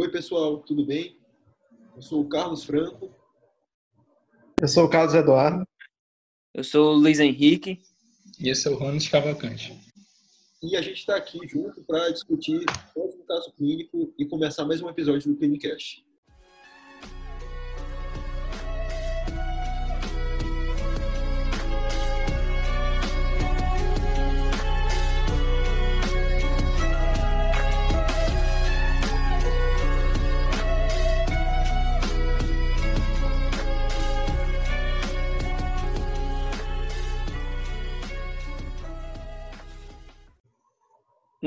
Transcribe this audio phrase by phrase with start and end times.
[0.00, 1.18] Oi, pessoal, tudo bem?
[1.96, 3.12] Eu sou o Carlos Franco.
[4.62, 5.66] Eu sou o Carlos Eduardo.
[6.54, 7.82] Eu sou o Luiz Henrique.
[8.38, 9.76] E eu sou o Ronald Cavalcante.
[10.62, 12.64] E a gente está aqui junto para discutir
[12.96, 16.06] mais um caso clínico e começar mais um episódio do Clinicast.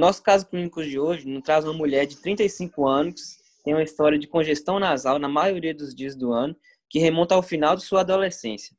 [0.02, 4.18] Nosso caso clínico de hoje nos traz uma mulher de 35 anos, tem uma história
[4.18, 6.56] de congestão nasal na maioria dos dias do ano,
[6.90, 8.76] que remonta ao final de sua adolescência.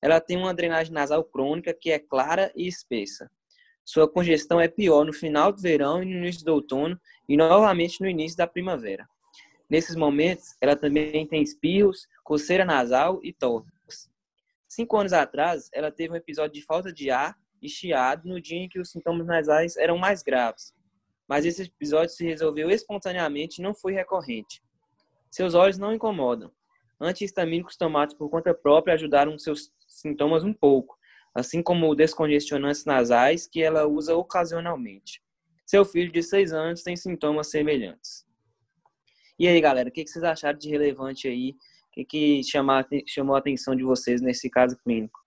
[0.00, 3.30] Ela tem uma drenagem nasal crônica que é clara e espessa.
[3.84, 6.98] Sua congestão é pior no final do verão e no início do outono,
[7.28, 9.06] e novamente no início da primavera.
[9.68, 14.08] Nesses momentos, ela também tem espirros, coceira nasal e tosse.
[14.66, 18.58] Cinco anos atrás, ela teve um episódio de falta de ar e chiado no dia
[18.58, 20.74] em que os sintomas nasais eram mais graves.
[21.28, 24.62] Mas esse episódio se resolveu espontaneamente e não foi recorrente.
[25.30, 26.50] Seus olhos não incomodam.
[27.00, 30.96] Antihistamínicos tomados por conta própria ajudaram seus sintomas um pouco,
[31.34, 35.22] assim como descongestionantes nasais que ela usa ocasionalmente.
[35.64, 38.26] Seu filho de 6 anos tem sintomas semelhantes.
[39.38, 41.56] E aí, galera, o que vocês acharam de relevante aí?
[41.88, 45.21] O que, que chamou a atenção de vocês nesse caso clínico?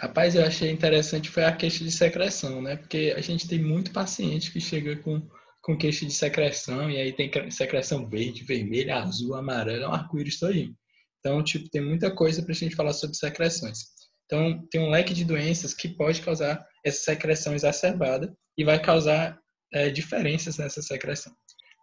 [0.00, 2.76] Rapaz, eu achei interessante foi a queixa de secreção, né?
[2.76, 5.26] Porque a gente tem muito paciente que chega com,
[5.62, 10.38] com queixa de secreção e aí tem secreção verde, vermelha, azul, amarela, é um arco-íris
[10.38, 10.74] todinho.
[11.20, 13.78] Então, tipo, tem muita coisa para a gente falar sobre secreções.
[14.26, 19.38] Então, tem um leque de doenças que pode causar essa secreção exacerbada e vai causar
[19.72, 21.32] é, diferenças nessa secreção.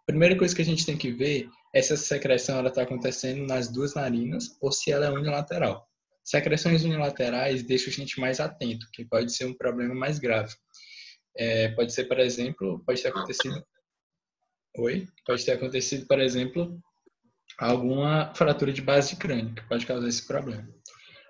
[0.02, 3.46] A primeira coisa que a gente tem que ver é se essa secreção está acontecendo
[3.46, 5.88] nas duas narinas ou se ela é unilateral.
[6.30, 10.54] Secreções unilaterais deixam a gente mais atento, que pode ser um problema mais grave.
[11.36, 13.60] É, pode ser, por exemplo, pode ter acontecido.
[14.78, 15.08] Oi?
[15.26, 16.80] Pode ter acontecido, por exemplo,
[17.58, 20.68] alguma fratura de base de crânio, que pode causar esse problema.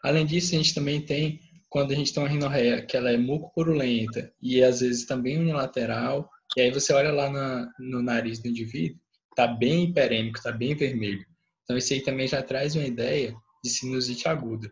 [0.05, 1.41] Além disso, a gente também tem,
[1.71, 6.29] quando a gente tem uma rinorreia, que ela é mucopurulenta e às vezes também unilateral,
[6.59, 9.01] e aí você olha lá na, no nariz do indivíduo,
[9.35, 11.25] tá bem hiperêmico, tá bem vermelho.
[11.65, 13.35] Então, isso aí também já traz uma ideia
[13.65, 14.71] de sinusite aguda.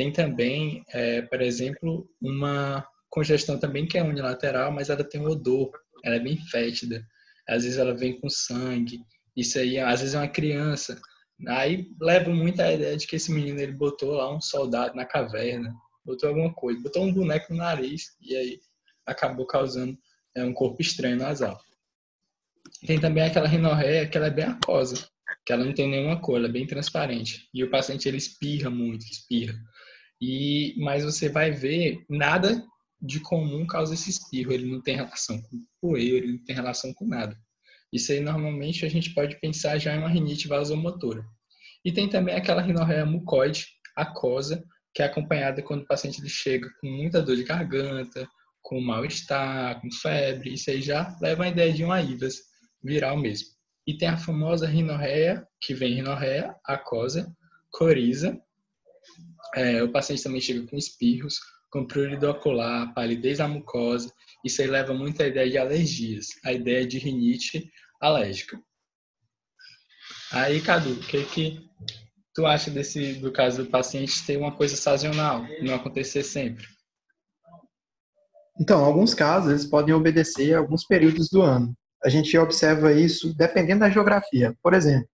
[0.00, 5.28] Tem também, é, por exemplo, uma congestão também que é unilateral, mas ela tem um
[5.28, 5.70] odor,
[6.02, 7.06] ela é bem fétida.
[7.46, 8.98] Às vezes ela vem com sangue.
[9.36, 10.98] Isso aí, às vezes é uma criança.
[11.48, 15.04] Aí leva muito a ideia de que esse menino ele botou lá um soldado na
[15.04, 15.70] caverna,
[16.02, 18.58] botou alguma coisa, botou um boneco no nariz e aí
[19.04, 19.98] acabou causando
[20.34, 21.60] é, um corpo estranho nasal.
[22.86, 25.06] Tem também aquela rinorreia que ela é bem aquosa,
[25.44, 27.50] que ela não tem nenhuma cor, ela é bem transparente.
[27.52, 29.60] E o paciente ele espirra muito, espirra.
[30.20, 32.62] E mas você vai ver nada
[33.00, 36.92] de comum causa esse espirro, ele não tem relação com poeira, ele não tem relação
[36.92, 37.36] com nada.
[37.92, 41.24] Isso aí normalmente a gente pode pensar já em uma rinite vasomotora.
[41.84, 43.66] E tem também aquela rinorreia mucoide,
[43.96, 44.62] aquosa,
[44.94, 48.28] que é acompanhada quando o paciente ele chega com muita dor de garganta,
[48.62, 52.36] com mal-estar, com febre, isso aí já leva a ideia de uma IVAS
[52.82, 53.48] viral mesmo.
[53.86, 57.34] E tem a famosa rinorreia, que vem rinorreia, aquosa,
[57.70, 58.38] coriza.
[59.54, 61.38] É, o paciente também chega com espirros,
[61.70, 64.12] com prurido ocular, palidez na mucosa.
[64.44, 68.60] Isso aí leva muito a ideia de alergias, a ideia de rinite alérgica.
[70.32, 71.70] Aí, Cadu, o que, que
[72.34, 76.64] tu acha desse, do caso do paciente ter uma coisa sazonal, não acontecer sempre?
[78.60, 83.34] Então, alguns casos eles podem obedecer a alguns períodos do ano a gente observa isso
[83.34, 84.56] dependendo da geografia.
[84.62, 85.08] Por exemplo,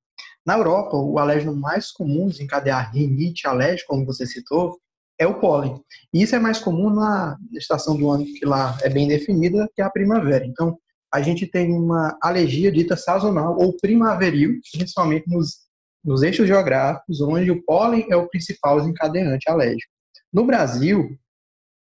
[0.47, 4.79] na Europa, o alérgeno mais comum de encadear rinite alérgica, como você citou,
[5.19, 5.81] é o pólen.
[6.13, 9.83] E isso é mais comum na estação do ano que lá é bem definida, que
[9.83, 10.47] é a primavera.
[10.47, 10.79] Então,
[11.13, 15.67] a gente tem uma alergia dita sazonal ou primaveril, principalmente nos,
[16.05, 19.91] nos eixos geográficos, onde o pólen é o principal desencadeante alérgico.
[20.33, 21.09] No Brasil,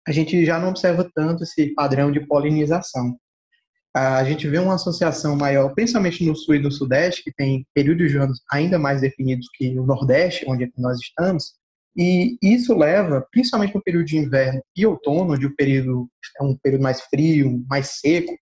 [0.07, 3.17] a gente já não observa tanto esse padrão de polinização
[3.95, 8.11] a gente vê uma associação maior, principalmente no sul e no sudeste, que tem períodos
[8.11, 11.55] de anos ainda mais definidos que no nordeste, onde nós estamos,
[11.97, 16.09] e isso leva, principalmente no período de inverno e outono, onde o período
[16.41, 18.33] é um período mais frio, mais seco,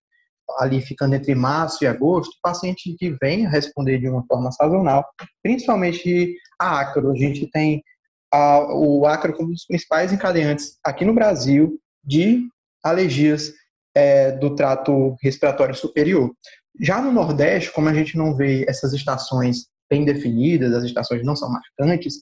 [0.57, 5.05] ali ficando entre março e agosto, o paciente que vem responder de uma forma sazonal,
[5.43, 7.11] principalmente a ácaro.
[7.11, 7.83] A gente tem
[8.33, 12.47] a, o ácaro como um dos principais encadeantes aqui no Brasil de
[12.83, 13.53] alergias
[13.95, 16.31] é, do trato respiratório superior.
[16.79, 21.35] Já no Nordeste, como a gente não vê essas estações bem definidas, as estações não
[21.35, 22.15] são marcantes,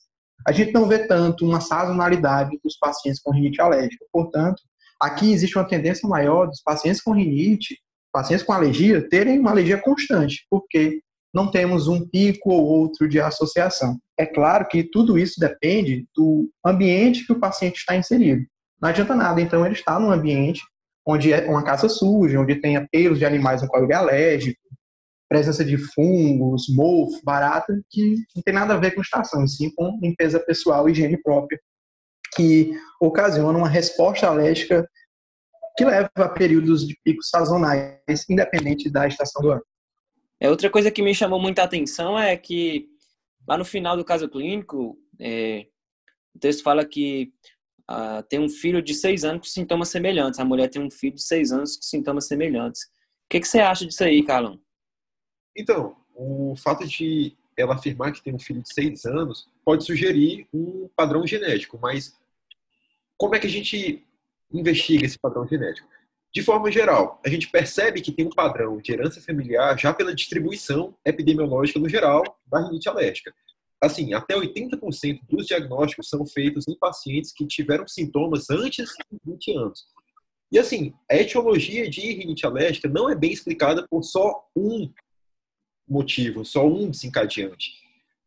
[0.47, 4.05] a gente não vê tanto uma sazonalidade dos pacientes com rinite alérgica.
[4.11, 4.61] Portanto,
[4.99, 7.77] aqui existe uma tendência maior dos pacientes com rinite,
[8.11, 11.01] pacientes com alergia, terem uma alergia constante, porque
[11.33, 13.99] não temos um pico ou outro de associação.
[14.17, 18.43] É claro que tudo isso depende do ambiente que o paciente está inserido.
[18.81, 20.61] Não adianta nada, então, ele está num ambiente
[21.09, 24.59] onde é uma casa suja, onde tenha pelos de animais no qual ele é alérgico,
[25.27, 29.99] presença de fungos, mofo, barata, que não tem nada a ver com estação, sim com
[30.01, 31.59] limpeza pessoal e higiene própria,
[32.35, 32.71] que
[33.01, 34.87] ocasiona uma resposta alérgica
[35.77, 39.63] que leva a períodos de picos sazonais, independente da estação do ano.
[40.39, 42.87] É, outra coisa que me chamou muita atenção é que
[43.47, 45.65] lá no final do caso clínico, é,
[46.35, 47.31] o texto fala que
[47.91, 51.15] ah, tem um filho de seis anos com sintomas semelhantes, a mulher tem um filho
[51.15, 52.83] de seis anos com sintomas semelhantes.
[52.83, 54.61] O que, que você acha disso aí, Carlão?
[55.57, 60.47] Então, o fato de ela afirmar que tem um filho de seis anos pode sugerir
[60.53, 62.15] um padrão genético, mas
[63.17, 64.05] como é que a gente
[64.53, 65.89] investiga esse padrão genético?
[66.31, 70.13] De forma geral, a gente percebe que tem um padrão de herança familiar já pela
[70.13, 73.33] distribuição epidemiológica no geral da rinite alérgica.
[73.81, 79.57] Assim, até 80% dos diagnósticos são feitos em pacientes que tiveram sintomas antes de 20
[79.57, 79.87] anos.
[80.51, 84.91] E assim, a etiologia de rinite alérgica não é bem explicada por só um
[85.87, 87.73] motivo, só um desencadeante.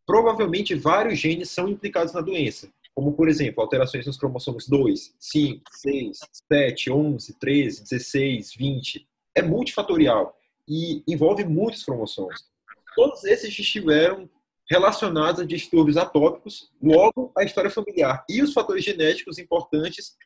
[0.06, 5.62] Provavelmente vários genes são implicados na doença, como, por exemplo, alterações nos cromossomos 2, 5,
[5.70, 6.18] 6,
[6.50, 9.08] 7, 11, 13, 16, 20.
[9.34, 10.36] É multifatorial
[10.68, 12.50] e envolve muitos cromossomos.
[12.94, 14.28] Todos esses estiveram
[14.72, 20.16] relacionados a distúrbios atópicos, logo a história familiar e os fatores genéticos importantes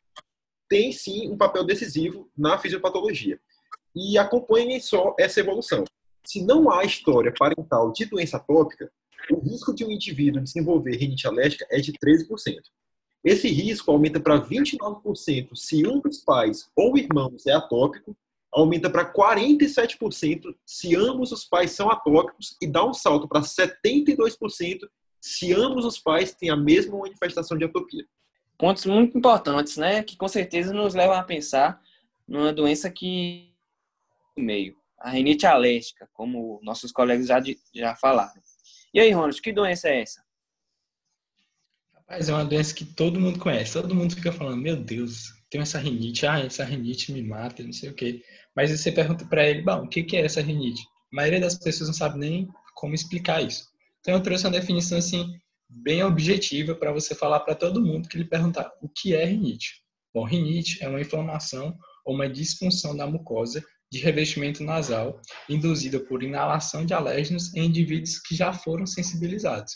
[0.69, 3.37] têm sim um papel decisivo na fisiopatologia.
[3.93, 5.83] E acompanhem só essa evolução.
[6.25, 8.89] Se não há história parental de doença atópica,
[9.29, 12.55] o risco de um indivíduo desenvolver rinite alérgica é de 13%.
[13.25, 18.15] Esse risco aumenta para 29% se um dos pais ou irmãos é atópico,
[18.57, 24.79] aumenta para 47% se ambos os pais são atópicos e dá um salto para 72%
[25.21, 28.05] se ambos os pais têm a mesma manifestação de atopia.
[28.57, 31.79] Pontos muito importantes, né, que com certeza nos levam a pensar
[32.27, 33.53] numa doença que
[34.35, 37.41] meio a rinite alérgica, como nossos colegas já,
[37.73, 38.41] já falaram.
[38.93, 40.23] E aí, Ronald, que doença é essa?
[41.93, 43.73] Rapaz, é uma doença que todo mundo conhece.
[43.73, 47.73] Todo mundo fica falando, meu Deus, tem essa rinite, ah, essa rinite me mata, não
[47.73, 48.23] sei o quê.
[48.57, 50.81] Mas você pergunta para ele, bom, o que é essa rinite?
[51.13, 53.67] A maioria das pessoas não sabe nem como explicar isso.
[53.99, 55.31] Então eu trouxe uma definição assim
[55.69, 59.83] bem objetiva para você falar para todo mundo que lhe perguntar o que é rinite.
[60.11, 66.23] Bom, rinite é uma inflamação ou uma disfunção da mucosa de revestimento nasal induzida por
[66.23, 69.73] inalação de alérgenos em indivíduos que já foram sensibilizados.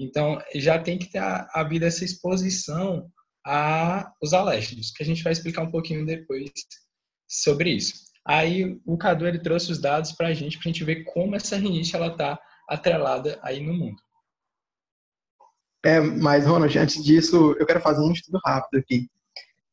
[0.00, 1.22] Então, já tem que ter
[1.54, 3.08] havido essa exposição
[3.44, 6.50] aos alérgenos, que a gente vai explicar um pouquinho depois
[7.28, 8.05] sobre isso.
[8.26, 11.36] Aí, o Cadu ele trouxe os dados para a gente, para a gente ver como
[11.36, 12.38] essa rinite está
[12.68, 14.02] atrelada aí no mundo.
[15.84, 19.08] É, mas, Ronald, antes disso, eu quero fazer um estudo rápido aqui.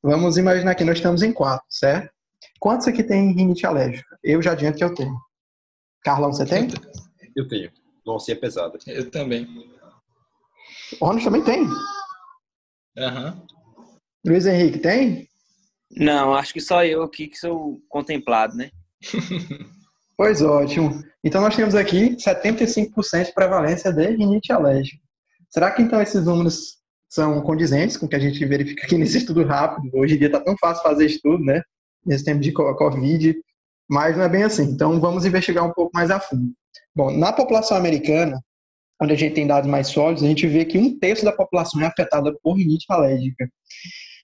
[0.03, 2.13] Vamos imaginar que nós estamos em quatro, certo?
[2.59, 4.19] Quantos aqui tem rinite alérgica?
[4.23, 5.17] Eu já adianto que eu tenho.
[6.03, 6.67] Carlão, você tem?
[7.35, 7.71] Eu tenho.
[8.05, 8.77] Nossa, e é pesada.
[8.85, 9.47] Eu também.
[10.99, 11.65] O Ronald também tem?
[12.97, 13.33] Aham.
[13.33, 13.47] Uhum.
[14.25, 15.27] Luiz Henrique, tem?
[15.95, 18.69] Não, acho que só eu aqui que sou contemplado, né?
[20.17, 21.03] pois ótimo.
[21.23, 25.01] Então nós temos aqui 75% de prevalência de rinite alérgica.
[25.49, 26.77] Será que então esses números
[27.09, 29.89] são condizentes com o que a gente verifica aqui nesse estudo rápido?
[29.93, 31.61] Hoje em dia está tão fácil fazer estudo, né?
[32.05, 33.35] nesse tempo de Covid,
[33.89, 34.63] mas não é bem assim.
[34.63, 36.51] Então, vamos investigar um pouco mais a fundo.
[36.95, 38.39] Bom, na população americana,
[39.01, 41.81] onde a gente tem dados mais sólidos, a gente vê que um terço da população
[41.81, 43.49] é afetada por rinite alérgica.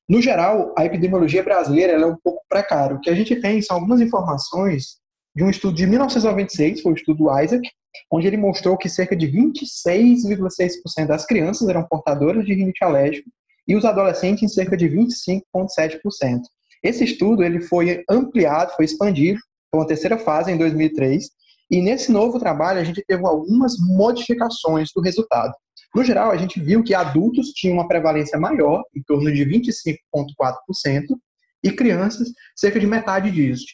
[0.10, 2.96] No geral, a epidemiologia brasileira é um pouco precária.
[2.96, 4.98] O que a gente tem são algumas informações
[5.36, 7.70] de um estudo de 1996, foi o estudo Isaac,
[8.12, 13.30] onde ele mostrou que cerca de 26,6% das crianças eram portadoras de rinite alérgico
[13.68, 16.42] e os adolescentes em cerca de 25,7%.
[16.82, 19.40] Esse estudo ele foi ampliado, foi expandido
[19.70, 21.30] para uma terceira fase em 2003,
[21.70, 25.54] e nesse novo trabalho a gente teve algumas modificações do resultado.
[25.94, 31.18] No geral, a gente viu que adultos tinham uma prevalência maior, em torno de 25,4%,
[31.64, 33.66] e crianças, cerca de metade disso,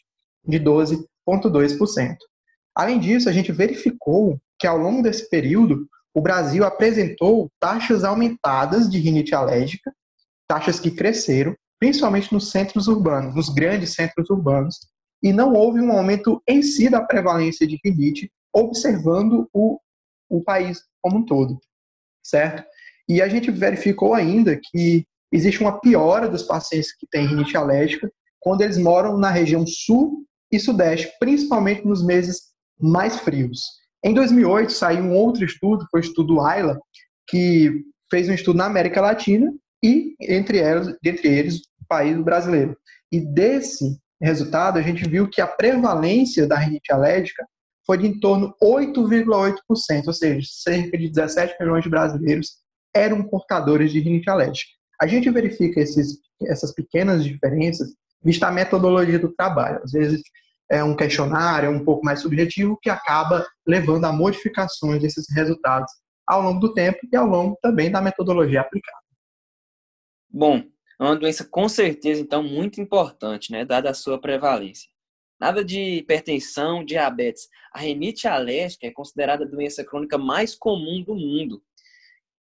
[0.44, 2.16] de 12,2%.
[2.74, 8.90] Além disso, a gente verificou que ao longo desse período, o Brasil apresentou taxas aumentadas
[8.90, 9.94] de rinite alérgica,
[10.48, 14.80] taxas que cresceram, principalmente nos centros urbanos, nos grandes centros urbanos,
[15.22, 19.80] e não houve um aumento em si da prevalência de rinite, observando o,
[20.30, 21.60] o país como um todo,
[22.25, 22.63] certo?
[23.08, 28.12] E a gente verificou ainda que existe uma piora dos pacientes que têm rinite alérgica
[28.39, 33.62] quando eles moram na região sul e sudeste, principalmente nos meses mais frios.
[34.03, 36.79] Em 2008 saiu um outro estudo, foi o estudo AILA,
[37.27, 39.51] que fez um estudo na América Latina
[39.84, 42.77] e entre eles, entre eles o país brasileiro.
[43.12, 47.46] E desse resultado a gente viu que a prevalência da rinite alérgica
[47.86, 52.58] foi de em torno de 8,8%, ou seja, cerca de 17 milhões de brasileiros
[52.96, 54.72] eram portadores de rinite alérgica.
[55.01, 57.89] A gente verifica esses, essas pequenas diferenças
[58.24, 59.82] vista a metodologia do trabalho.
[59.84, 60.22] Às vezes
[60.70, 65.92] é um questionário, é um pouco mais subjetivo, que acaba levando a modificações desses resultados
[66.25, 68.98] ao longo do tempo e ao longo também da metodologia aplicada.
[70.27, 70.63] Bom,
[71.00, 74.89] é uma doença com certeza, então, muito importante, né, dada a sua prevalência.
[75.39, 77.50] Nada de hipertensão, diabetes.
[77.74, 81.62] A rinite alérgica é considerada a doença crônica mais comum do mundo.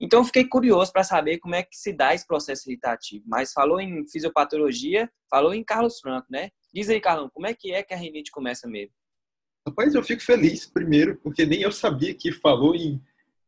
[0.00, 3.24] Então, fiquei curioso para saber como é que se dá esse processo irritativo.
[3.28, 6.50] Mas falou em fisiopatologia, falou em Carlos Franco, né?
[6.72, 8.94] Diz aí, Carlão, como é que é que a rinite começa mesmo?
[9.66, 13.00] Rapaz, eu fico feliz, primeiro, porque nem eu sabia que falou em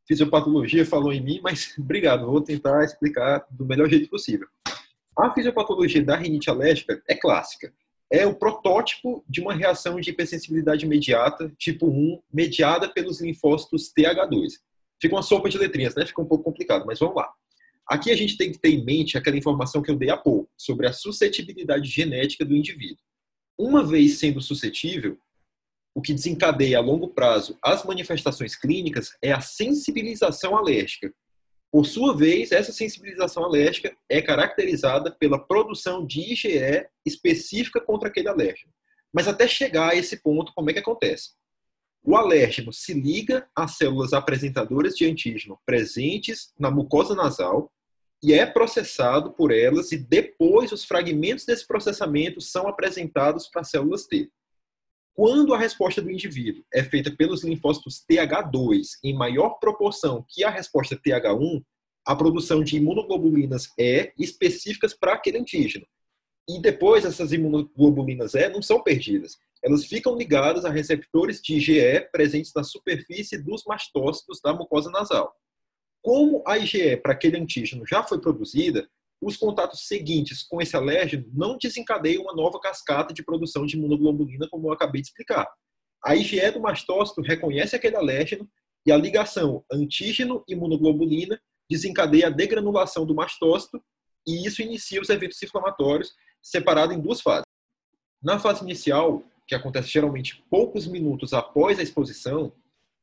[0.07, 4.47] fisiopatologia, falou em mim, mas obrigado, vou tentar explicar do melhor jeito possível.
[5.19, 7.73] A fisiopatologia da rinite alérgica é clássica.
[8.13, 14.59] É o protótipo de uma reação de hipersensibilidade imediata, tipo 1, mediada pelos linfócitos TH2.
[15.01, 16.05] Fica uma sopa de letrinhas, né?
[16.05, 17.33] Fica um pouco complicado, mas vamos lá.
[17.89, 20.51] Aqui a gente tem que ter em mente aquela informação que eu dei há pouco,
[20.59, 23.03] sobre a suscetibilidade genética do indivíduo.
[23.59, 25.19] Uma vez sendo suscetível,
[25.95, 31.15] o que desencadeia a longo prazo as manifestações clínicas é a sensibilização alérgica.
[31.73, 38.29] Por sua vez, essa sensibilização alérgica é caracterizada pela produção de IgE específica contra aquele
[38.29, 38.71] alérgeno.
[39.11, 41.31] Mas até chegar a esse ponto, como é que acontece?
[42.05, 47.73] O alérgeno se liga às células apresentadoras de antígeno presentes na mucosa nasal
[48.23, 53.71] e é processado por elas e depois os fragmentos desse processamento são apresentados para as
[53.71, 54.31] células T.
[55.15, 60.49] Quando a resposta do indivíduo é feita pelos linfócitos TH2 em maior proporção que a
[60.49, 61.63] resposta TH1,
[62.07, 65.87] a produção de imunoglobulinas E específicas para aquele antígeno.
[66.49, 69.37] E depois essas imunoglobulinas E não são perdidas.
[69.63, 75.33] Elas ficam ligadas a receptores de IgE presentes na superfície dos mastócitos da mucosa nasal.
[76.03, 78.89] Como a IgE para aquele antígeno já foi produzida,
[79.23, 84.49] os contatos seguintes com esse alérgeno não desencadeiam uma nova cascata de produção de imunoglobulina,
[84.51, 85.49] como eu acabei de explicar.
[86.05, 88.49] A IgE do mastócito reconhece aquele alérgeno
[88.85, 93.81] e a ligação antígeno-imunoglobulina desencadeia a degranulação do mastócito
[94.27, 96.13] e isso inicia os eventos inflamatórios,
[96.43, 97.47] separado em duas fases.
[98.21, 102.53] Na fase inicial, que acontece geralmente poucos minutos após a exposição,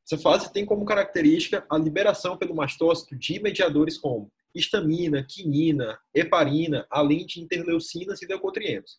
[0.04, 6.86] essa fase tem como característica a liberação pelo mastócito de mediadores como histamina, quinina, heparina,
[6.90, 8.98] além de interleucinas e leucotrienos.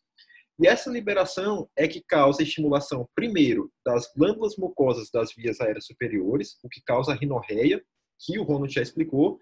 [0.60, 6.58] E essa liberação é que causa estimulação, primeiro, das glândulas mucosas das vias aéreas superiores,
[6.64, 7.84] o que causa rinorreia,
[8.20, 9.40] que o Ronald já explicou,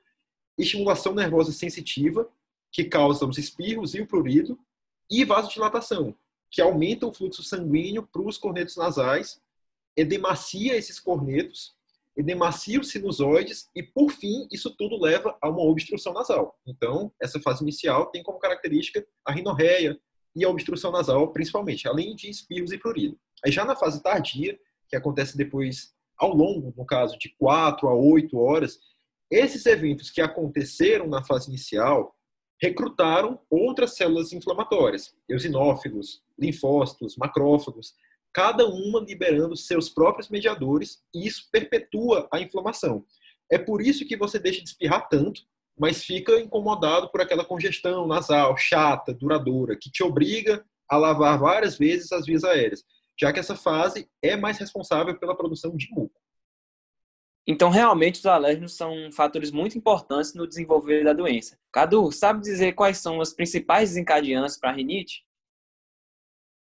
[0.58, 2.30] estimulação nervosa sensitiva,
[2.72, 4.58] que causa os espirros e o prurido,
[5.12, 6.16] e vasodilatação,
[6.51, 9.42] que aumenta o fluxo sanguíneo para os cornetos nasais
[10.00, 11.75] edemacia esses cornetos,
[12.20, 16.60] edemacia os sinusoides e, por fim, isso tudo leva a uma obstrução nasal.
[16.68, 19.98] Então, essa fase inicial tem como característica a rinorreia
[20.36, 23.18] e a obstrução nasal, principalmente, além de espirros e prurido.
[23.44, 24.60] Aí já na fase tardia,
[24.90, 28.80] que acontece depois, ao longo, no caso, de 4 a 8 horas,
[29.32, 32.14] esses eventos que aconteceram na fase inicial
[32.62, 37.94] recrutaram outras células inflamatórias, eosinófilos, linfócitos, macrófagos,
[38.34, 43.06] cada uma liberando seus próprios mediadores, e isso perpetua a inflamação.
[43.52, 45.42] É por isso que você deixa de espirrar tanto,
[45.78, 51.78] mas fica incomodado por aquela congestão nasal chata, duradoura, que te obriga a lavar várias
[51.78, 52.84] vezes as vias aéreas,
[53.20, 56.20] já que essa fase é mais responsável pela produção de muco.
[57.48, 61.58] Então, realmente, os alérgenos são fatores muito importantes no desenvolver da doença.
[61.72, 65.24] Cadu, sabe dizer quais são as principais desencadeantes para a rinite?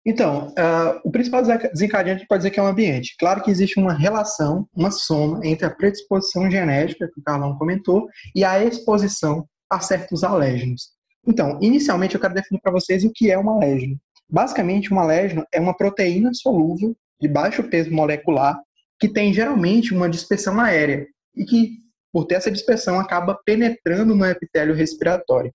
[0.05, 3.15] Então, uh, o principal desencadeante pode dizer que é o ambiente.
[3.17, 8.07] Claro que existe uma relação, uma soma entre a predisposição genética, que o Carlão comentou,
[8.35, 10.89] e a exposição a certos alérgenos.
[11.27, 13.99] Então, inicialmente eu quero definir para vocês o que é um alérgeno.
[14.29, 18.59] Basicamente, um alérgeno é uma proteína solúvel de baixo peso molecular
[18.99, 21.79] que tem geralmente uma dispersão aérea e que,
[22.13, 25.51] por ter essa dispersão, acaba penetrando no epitélio respiratório.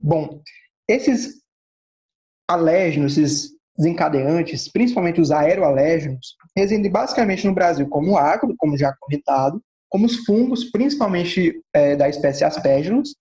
[0.00, 0.40] Bom,
[0.88, 1.42] esses
[2.48, 8.94] alérgenos, esses desencadeantes, principalmente os aeroalérgenos, residem basicamente no Brasil como o ácido, como já
[9.00, 13.14] comentado, como os fungos, principalmente é, da espécie Aspergillus,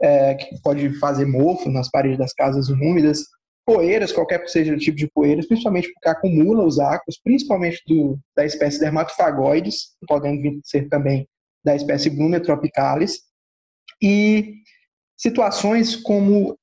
[0.00, 3.24] é, que pode fazer mofo nas paredes das casas úmidas,
[3.66, 8.18] poeiras, qualquer que seja o tipo de poeiras, principalmente porque acumula os ácaros, principalmente do,
[8.34, 11.28] da espécie Dermatofagoides, podendo vir ser também
[11.62, 13.20] da espécie Blumia tropicalis,
[14.00, 14.54] e
[15.16, 16.56] situações como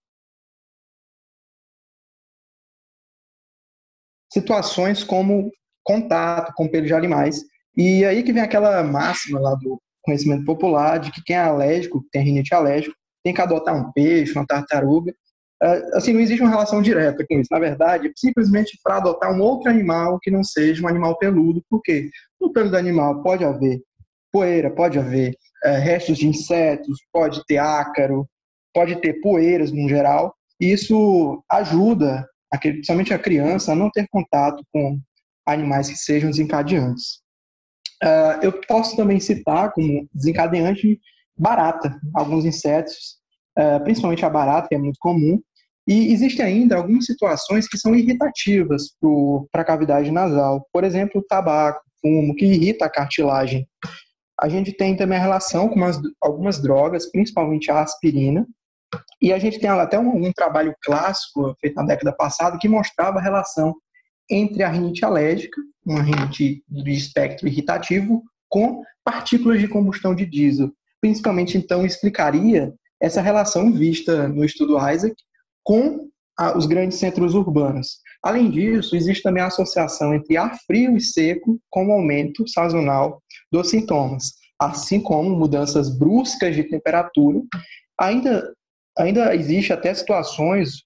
[4.36, 5.50] situações como
[5.84, 7.42] contato com pelo de animais.
[7.78, 12.04] E aí que vem aquela máxima lá do conhecimento popular de que quem é alérgico,
[12.12, 15.14] tem rinite alérgico, tem que adotar um peixe, uma tartaruga.
[15.64, 17.48] Ah, assim, não existe uma relação direta com isso.
[17.50, 21.64] Na verdade, é simplesmente para adotar um outro animal que não seja um animal peludo.
[21.70, 23.82] porque No pelo do animal pode haver
[24.32, 28.28] poeira, pode haver é, restos de insetos, pode ter ácaro,
[28.74, 30.36] pode ter poeiras no geral.
[30.60, 32.28] E isso ajuda,
[32.60, 35.00] principalmente a criança, não ter contato com
[35.46, 37.20] animais que sejam desencadeantes.
[38.04, 41.00] Uh, eu posso também citar como desencadeante
[41.38, 43.18] barata, alguns insetos,
[43.58, 45.42] uh, principalmente a barata, que é muito comum,
[45.88, 48.96] e existem ainda algumas situações que são irritativas
[49.52, 50.68] para a cavidade nasal.
[50.74, 53.68] Por exemplo, tabaco, fumo, que irrita a cartilagem.
[54.42, 58.46] A gente tem também a relação com umas, algumas drogas, principalmente a aspirina,
[59.22, 63.20] e a gente tem até um, um, trabalho clássico feito na década passada que mostrava
[63.20, 63.74] a relação
[64.30, 70.72] entre a rinite alérgica, uma rinite de espectro irritativo, com partículas de combustão de diesel.
[71.02, 75.16] Principalmente, então, explicaria essa relação vista no estudo Isaac
[75.64, 78.00] com a, os grandes centros urbanos.
[78.24, 83.22] Além disso, existe também a associação entre ar frio e seco com o aumento sazonal
[83.52, 87.42] dos sintomas, assim como mudanças bruscas de temperatura.
[88.00, 88.52] Ainda,
[88.98, 90.84] ainda existe até situações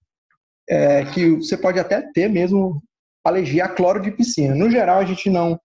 [0.69, 2.81] é, que você pode até ter mesmo
[3.23, 4.55] alergia a cloro de piscina.
[4.55, 5.59] No geral, a gente não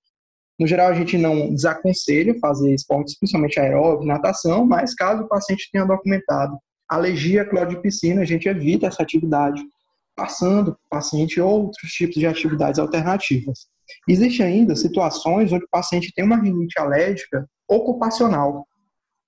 [0.59, 5.69] no geral, a gente não desaconselha fazer esportes, principalmente aeróbico, natação, mas caso o paciente
[5.73, 6.57] tenha documentado
[6.89, 9.63] alergia a cloro de piscina, a gente evita essa atividade,
[10.15, 13.67] passando para o paciente outros tipos de atividades alternativas.
[14.09, 18.67] Existem ainda situações onde o paciente tem uma rinite alérgica ocupacional,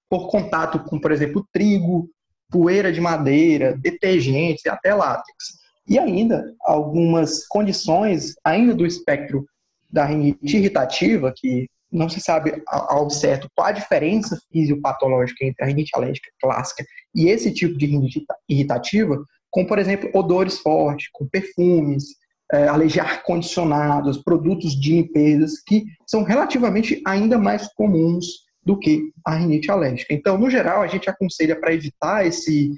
[0.09, 2.09] por contato com, por exemplo, trigo,
[2.51, 5.59] poeira de madeira, detergentes e até látex.
[5.89, 9.47] E ainda algumas condições, ainda do espectro
[9.91, 15.67] da rinite irritativa, que não se sabe ao certo qual a diferença fisiopatológica entre a
[15.67, 21.27] rinite alérgica clássica e esse tipo de rinite irritativa, como, por exemplo, odores fortes, com
[21.27, 22.17] perfumes,
[22.53, 29.37] é, alergia ar-condicionados, produtos de limpezas, que são relativamente ainda mais comuns do que a
[29.37, 30.13] rinite alérgica.
[30.13, 32.73] Então, no geral, a gente aconselha para evitar esse,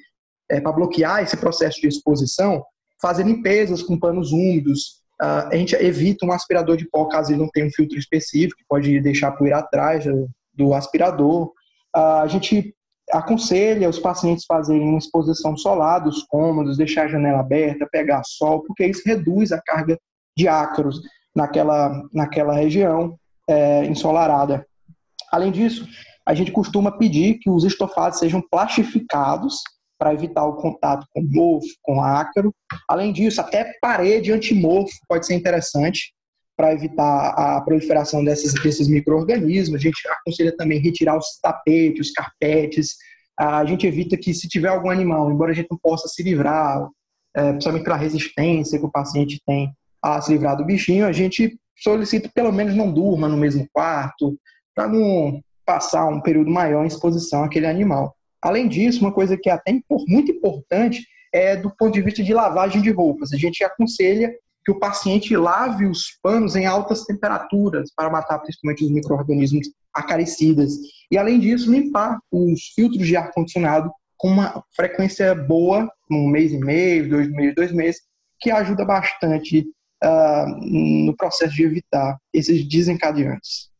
[0.51, 2.63] é, para bloquear esse processo de exposição,
[3.01, 4.99] fazer limpezas com panos úmidos.
[5.21, 8.61] Uh, a gente evita um aspirador de pó caso ele não tenha um filtro específico,
[8.69, 10.05] pode deixar poeira atrás
[10.53, 11.47] do aspirador.
[11.97, 12.75] Uh, a gente
[13.11, 18.63] aconselha os pacientes fazerem uma exposição solar dos cômodos, deixar a janela aberta, pegar sol,
[18.63, 19.99] porque isso reduz a carga
[20.37, 21.01] de ácaros
[21.35, 23.17] naquela, naquela região
[23.49, 24.68] é, ensolarada.
[25.33, 25.87] Além disso,
[26.27, 29.57] a gente costuma pedir que os estofados sejam plastificados
[29.99, 32.55] para evitar o contato com mofo, com ácaro.
[32.89, 36.13] Além disso, até parede antimorfo pode ser interessante
[36.57, 39.81] para evitar a proliferação desses, desses micro-organismos.
[39.81, 42.97] A gente aconselha também retirar os tapetes, os carpetes.
[43.39, 46.89] A gente evita que, se tiver algum animal, embora a gente não possa se livrar,
[47.37, 51.57] é, principalmente pela resistência que o paciente tem a se livrar do bichinho, a gente
[51.77, 54.37] solicita pelo menos não durma no mesmo quarto,
[54.79, 58.15] para não passar um período maior em exposição àquele animal.
[58.41, 62.33] Além disso, uma coisa que é até muito importante é do ponto de vista de
[62.33, 63.33] lavagem de roupas.
[63.33, 64.33] A gente aconselha
[64.65, 70.75] que o paciente lave os panos em altas temperaturas para matar principalmente os micro-organismos acaricidas.
[71.11, 76.59] E, além disso, limpar os filtros de ar-condicionado com uma frequência boa, um mês e
[76.59, 78.01] meio, dois meses, dois meses,
[78.39, 79.67] que ajuda bastante
[80.05, 83.77] uh, no processo de evitar esses desencadeantes.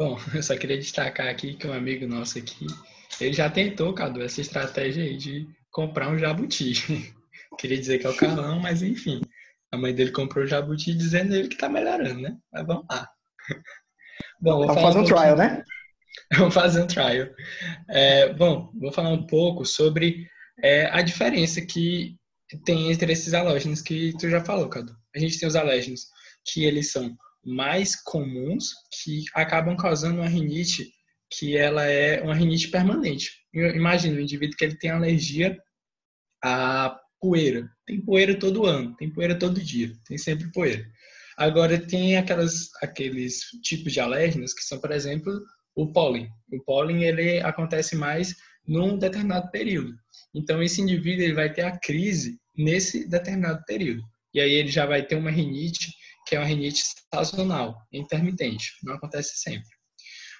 [0.00, 2.66] Bom, eu só queria destacar aqui que um amigo nosso aqui,
[3.20, 6.72] ele já tentou, Cadu, essa estratégia aí de comprar um jabuti.
[7.58, 9.20] queria dizer que é o carrão, mas enfim.
[9.70, 12.34] A mãe dele comprou o jabuti dizendo ele que tá melhorando, né?
[12.50, 13.10] Mas vamos lá.
[14.40, 15.62] Bom, vamos fazer um, um trial, né?
[16.32, 17.28] Vamos fazer um trial.
[17.90, 20.26] É, bom, vou falar um pouco sobre
[20.62, 22.16] é, a diferença que
[22.64, 24.94] tem entre esses alérgenos que tu já falou, Cadu.
[25.14, 26.06] A gente tem os alérgenos
[26.44, 30.92] que eles são mais comuns que acabam causando uma rinite
[31.32, 33.30] que ela é uma rinite permanente.
[33.54, 35.56] Imagina o indivíduo que ele tem alergia
[36.42, 40.84] à poeira, tem poeira todo ano, tem poeira todo dia, tem sempre poeira.
[41.36, 45.32] Agora tem aquelas, aqueles tipos de alérgenos que são, por exemplo,
[45.74, 46.28] o pólen.
[46.52, 48.34] O pólen ele acontece mais
[48.66, 49.94] num determinado período.
[50.34, 54.02] Então esse indivíduo ele vai ter a crise nesse determinado período.
[54.34, 55.92] E aí ele já vai ter uma rinite
[56.30, 59.68] que é uma rinite sazonal, intermitente, não acontece sempre.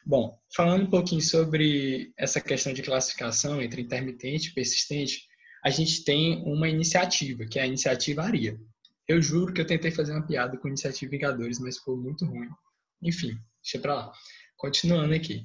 [0.06, 5.22] Bom, falando um pouquinho sobre essa questão de classificação entre intermitente e persistente,
[5.64, 8.56] a gente tem uma iniciativa, que é a iniciativa ARIA.
[9.08, 12.48] Eu juro que eu tentei fazer uma piada com iniciativa Vingadores, mas ficou muito ruim.
[13.02, 14.12] Enfim, deixa pra lá.
[14.56, 15.44] Continuando aqui.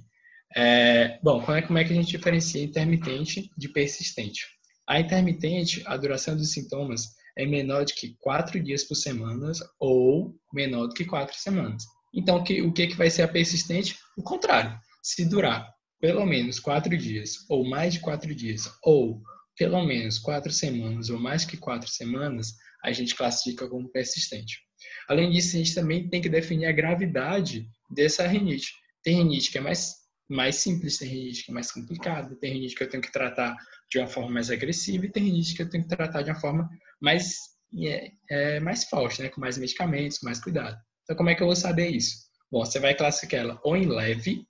[0.56, 4.46] É, bom, como é, como é que a gente diferencia intermitente de persistente?
[4.88, 10.36] A intermitente, a duração dos sintomas é menor do que quatro dias por semana ou
[10.54, 11.84] menor do que quatro semanas.
[12.14, 13.98] Então, que, o que, que vai ser a persistente?
[14.18, 14.78] O contrário.
[15.04, 15.70] Se durar
[16.00, 19.22] pelo menos quatro dias, ou mais de quatro dias, ou
[19.58, 24.60] pelo menos quatro semanas, ou mais que quatro semanas, a gente classifica como persistente.
[25.10, 28.72] Além disso, a gente também tem que definir a gravidade dessa rinite.
[29.04, 29.94] Tem rinite que é mais,
[30.30, 33.56] mais simples, tem rinite que é mais complicada, tem rinite que eu tenho que tratar
[33.90, 36.40] de uma forma mais agressiva e tem rinite que eu tenho que tratar de uma
[36.40, 36.70] forma
[37.02, 37.36] mais,
[37.78, 39.30] é, é, mais forte, né?
[39.30, 40.78] com mais medicamentos, com mais cuidado.
[41.04, 42.26] Então, como é que eu vou saber isso?
[42.52, 44.46] Bom, você vai classificar ela ou em leve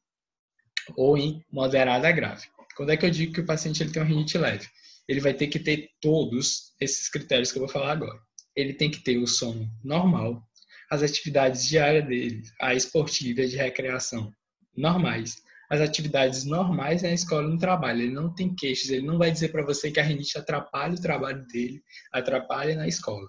[0.96, 2.48] ou em moderada grave.
[2.76, 4.68] Quando é que eu digo que o paciente ele tem uma rinite leve?
[5.08, 8.20] Ele vai ter que ter todos esses critérios que eu vou falar agora.
[8.56, 10.44] Ele tem que ter o sono normal,
[10.90, 14.32] as atividades diárias dele, a esportiva de recreação
[14.76, 18.02] normais, as atividades normais na escola e no trabalho.
[18.02, 21.02] Ele não tem queixas, ele não vai dizer para você que a rinite atrapalha o
[21.02, 23.28] trabalho dele, atrapalha na escola.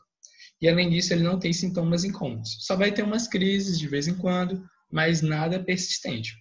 [0.61, 2.57] E além disso, ele não tem sintomas incômodos.
[2.61, 6.33] Só vai ter umas crises de vez em quando, mas nada persistente.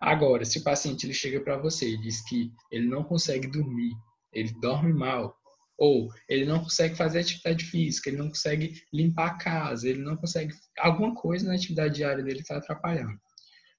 [0.00, 3.92] Agora, se o paciente ele chega para você e diz que ele não consegue dormir,
[4.32, 5.36] ele dorme mal,
[5.78, 10.16] ou ele não consegue fazer atividade física, ele não consegue limpar a casa, ele não
[10.16, 13.18] consegue alguma coisa na atividade diária dele está atrapalhando.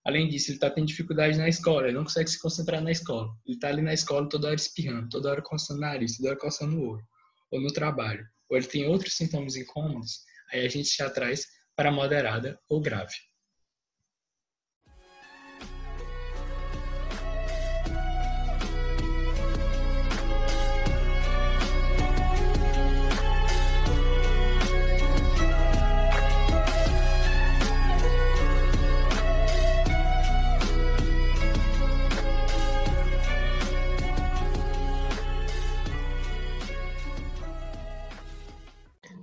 [0.09, 3.29] Além disso, ele está tendo dificuldade na escola, ele não consegue se concentrar na escola.
[3.45, 6.39] Ele está ali na escola toda hora espirrando, toda hora coçando o nariz, toda hora
[6.39, 7.03] coçando o olho,
[7.51, 11.45] ou no trabalho ou ele tem outros sintomas incômodos, aí a gente já traz
[11.75, 13.13] para moderada ou grave.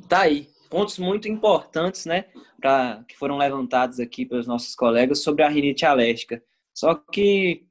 [0.08, 0.48] Tá aí.
[0.70, 2.26] Pontos muito importantes, né,
[2.60, 6.42] pra, que foram levantados aqui pelos nossos colegas sobre a rinite alérgica.
[6.74, 7.66] Só que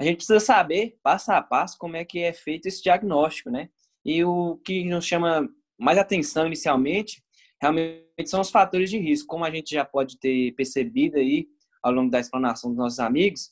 [0.00, 3.68] a gente precisa saber, passo a passo, como é que é feito esse diagnóstico, né?
[4.04, 7.22] E o que nos chama mais atenção inicialmente,
[7.60, 9.28] realmente são os fatores de risco.
[9.28, 11.48] Como a gente já pode ter percebido aí
[11.82, 13.50] ao longo da explanação dos nossos amigos,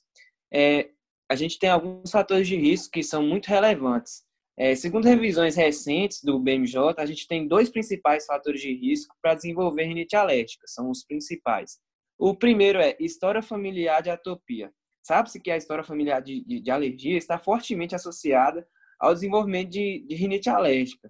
[0.52, 0.90] é,
[1.28, 4.27] a gente tem alguns fatores de risco que são muito relevantes.
[4.60, 9.36] É, segundo revisões recentes do BMJ, a gente tem dois principais fatores de risco para
[9.36, 11.78] desenvolver rinite alérgica, são os principais.
[12.18, 14.72] O primeiro é história familiar de atopia.
[15.00, 18.66] Sabe-se que a história familiar de, de, de, alergia está fortemente associada
[18.98, 21.08] ao desenvolvimento de, de rinite alérgica.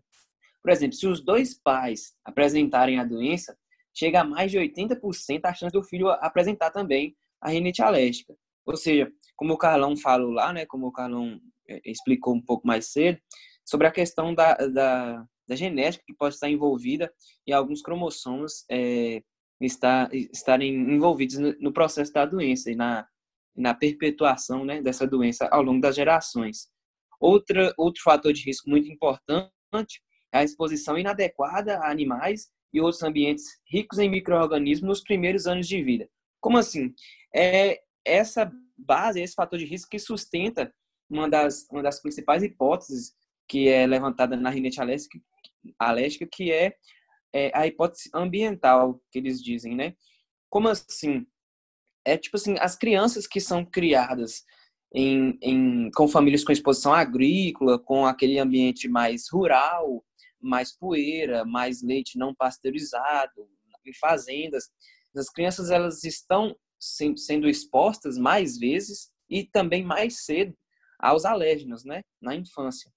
[0.62, 3.56] Por exemplo, se os dois pais apresentarem a doença,
[3.94, 8.36] chega a mais de 80% a chance do filho apresentar também a rinite alérgica.
[8.66, 11.40] Ou seja, como o Carlão falou lá, né, como o Carlão
[11.84, 13.18] explicou um pouco mais cedo,
[13.64, 17.12] sobre a questão da, da, da genética que pode estar envolvida
[17.46, 19.22] e alguns cromossomos é,
[19.60, 23.06] estar, estarem envolvidos no, no, processo da doença e na,
[23.54, 26.68] na perpetuação né, dessa doença ao longo das gerações.
[27.20, 30.00] Outra, outro fator de risco muito importante
[30.32, 35.66] é a exposição inadequada a animais e outros ambientes ricos em micro-organismos nos primeiros anos
[35.66, 36.08] de vida.
[36.40, 36.94] Como assim?
[37.34, 40.72] É essa base, esse fator de risco que sustenta
[41.08, 43.14] uma das, uma das principais hipóteses
[43.48, 45.18] que é levantada na rinite alérgica,
[45.78, 46.74] alérgica que é,
[47.32, 49.94] é, a hipótese ambiental, que eles dizem, né?
[50.50, 51.26] Como assim?
[52.04, 54.44] É tipo assim, as crianças que são criadas
[54.94, 60.04] em, em, com famílias com exposição agrícola, com aquele ambiente mais rural,
[60.40, 63.48] mais poeira, mais leite não pasteurizado,
[63.84, 64.70] em fazendas,
[65.16, 70.54] as crianças elas estão sendo expostas mais vezes e também mais cedo
[70.98, 72.90] aos alérgenos, né, na infância.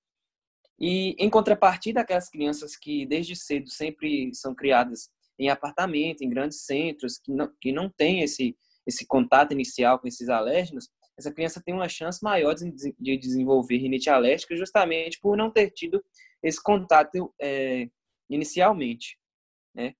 [0.79, 6.65] E em contrapartida, aquelas crianças que desde cedo sempre são criadas em apartamento, em grandes
[6.65, 11.61] centros, que não, que não tem esse, esse contato inicial com esses alérgenos, essa criança
[11.63, 16.03] tem uma chance maior de desenvolver rinite alérgica justamente por não ter tido
[16.41, 17.87] esse contato é,
[18.29, 19.17] inicialmente,
[19.75, 19.93] né?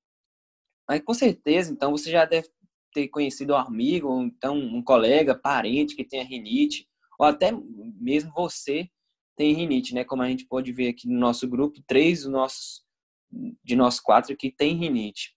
[0.88, 2.50] Aí com certeza, então você já deve
[2.94, 6.88] ter conhecido um amigo, ou então um colega, parente que tenha rinite,
[7.22, 7.52] ou até
[8.00, 8.90] mesmo você
[9.38, 10.04] tem rinite, né?
[10.04, 12.84] Como a gente pode ver aqui no nosso grupo, três dos nossos,
[13.64, 15.36] de nós quatro aqui tem rinite.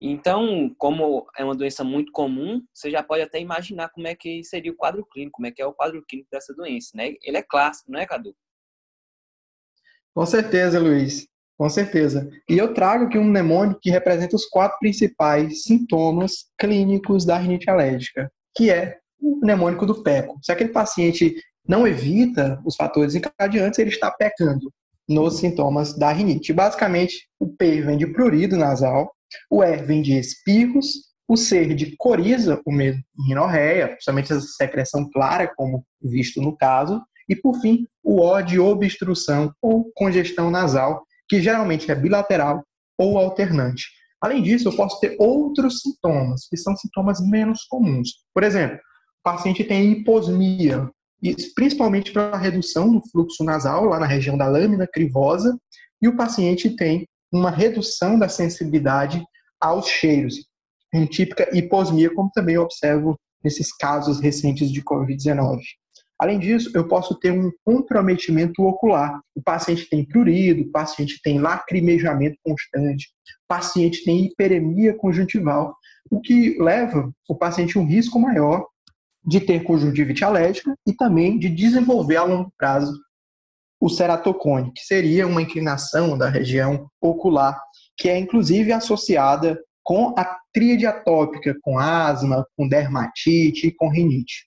[0.00, 4.44] Então, como é uma doença muito comum, você já pode até imaginar como é que
[4.44, 7.12] seria o quadro clínico, como é que é o quadro clínico dessa doença, né?
[7.22, 8.32] Ele é clássico, não é, Cadu?
[10.14, 11.26] Com certeza, Luiz.
[11.58, 12.30] Com certeza.
[12.48, 17.68] E eu trago aqui um mnemônico que representa os quatro principais sintomas clínicos da rinite
[17.68, 20.38] alérgica, que é o mnemônico do PECO.
[20.42, 21.34] Se aquele paciente
[21.66, 24.72] não evita os fatores encadeantes, ele está pecando
[25.08, 26.52] nos sintomas da rinite.
[26.52, 29.12] Basicamente, o P vem de prurido nasal,
[29.50, 35.08] o E vem de espirros, o C de coriza, o mesmo rinorreia, principalmente essa secreção
[35.10, 41.04] clara, como visto no caso, e por fim, o O de obstrução ou congestão nasal,
[41.28, 42.64] que geralmente é bilateral
[42.98, 43.84] ou alternante.
[44.20, 48.10] Além disso, eu posso ter outros sintomas, que são sintomas menos comuns.
[48.34, 48.78] Por exemplo,
[49.22, 50.90] paciente tem hiposmia,
[51.54, 55.58] principalmente para a redução do fluxo nasal, lá na região da lâmina crivosa,
[56.00, 59.22] e o paciente tem uma redução da sensibilidade
[59.60, 60.46] aos cheiros,
[60.92, 65.60] em típica hiposmia, como também eu observo nesses casos recentes de Covid-19.
[66.18, 69.18] Além disso, eu posso ter um comprometimento ocular.
[69.34, 73.08] O paciente tem prurido, o paciente tem lacrimejamento constante,
[73.44, 75.74] o paciente tem hiperemia conjuntival,
[76.10, 78.66] o que leva o paciente a um risco maior
[79.24, 82.92] de ter conjuntivite alérgica e também de desenvolver a longo prazo
[83.80, 87.58] o ceratocone, que seria uma inclinação da região ocular,
[87.96, 94.46] que é inclusive associada com a tríade atópica, com asma, com dermatite e com rinite.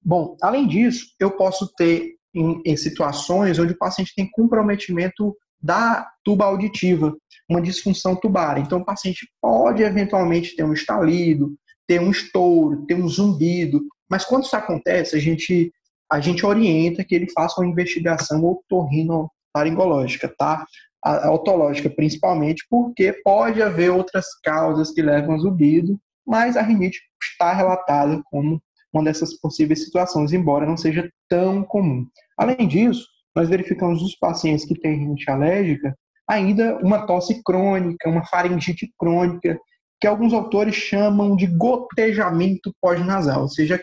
[0.00, 6.08] Bom, além disso, eu posso ter em, em situações onde o paciente tem comprometimento da
[6.24, 7.14] tuba auditiva,
[7.48, 8.60] uma disfunção tubária.
[8.60, 11.54] Então, o paciente pode eventualmente ter um estalido,
[11.86, 15.72] ter um estouro, ter um zumbido, mas quando isso acontece, a gente
[16.12, 20.66] a gente orienta que ele faça uma investigação otorrinolaringológica, tá?
[21.04, 25.96] A, otológica principalmente, porque pode haver outras causas que levam ao zumbido,
[26.26, 28.60] mas a rinite está relatada como
[28.92, 32.04] uma dessas possíveis situações, embora não seja tão comum.
[32.36, 35.96] Além disso, nós verificamos nos pacientes que têm rinite alérgica
[36.30, 39.58] ainda uma tosse crônica, uma faringite crônica,
[40.00, 43.82] que alguns autores chamam de gotejamento pós-nasal, ou seja,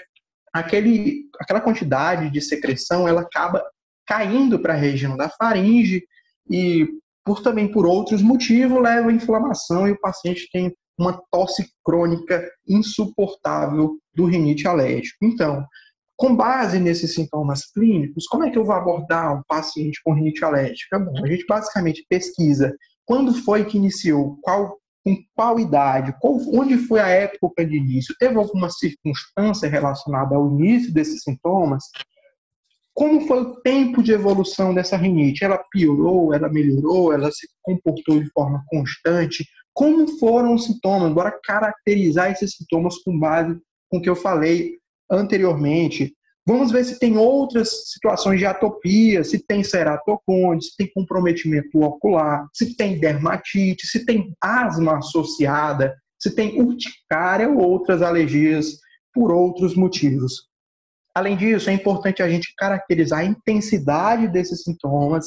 [0.53, 3.63] aquele, aquela quantidade de secreção ela acaba
[4.05, 6.03] caindo para a região da faringe
[6.49, 6.87] e
[7.25, 12.49] por também por outros motivos leva à inflamação e o paciente tem uma tosse crônica
[12.67, 15.17] insuportável do rinite alérgico.
[15.21, 15.65] Então,
[16.15, 20.43] com base nesses sintomas clínicos, como é que eu vou abordar um paciente com rinite
[20.43, 20.97] alérgica?
[20.97, 26.77] Bom, a gente basicamente pesquisa quando foi que iniciou, qual com qual idade, qual, onde
[26.77, 31.85] foi a época de início, teve alguma circunstância relacionada ao início desses sintomas,
[32.93, 35.45] como foi o tempo de evolução dessa rinite?
[35.45, 39.47] Ela piorou, ela melhorou, ela se comportou de forma constante?
[39.71, 41.13] Como foram os sintomas?
[41.13, 43.57] Bora caracterizar esses sintomas com base
[43.89, 44.77] com o que eu falei
[45.09, 46.16] anteriormente.
[46.47, 52.47] Vamos ver se tem outras situações de atopia, se tem ceratocone, se tem comprometimento ocular,
[52.53, 58.77] se tem dermatite, se tem asma associada, se tem urticária ou outras alergias
[59.13, 60.47] por outros motivos.
[61.13, 65.25] Além disso, é importante a gente caracterizar a intensidade desses sintomas,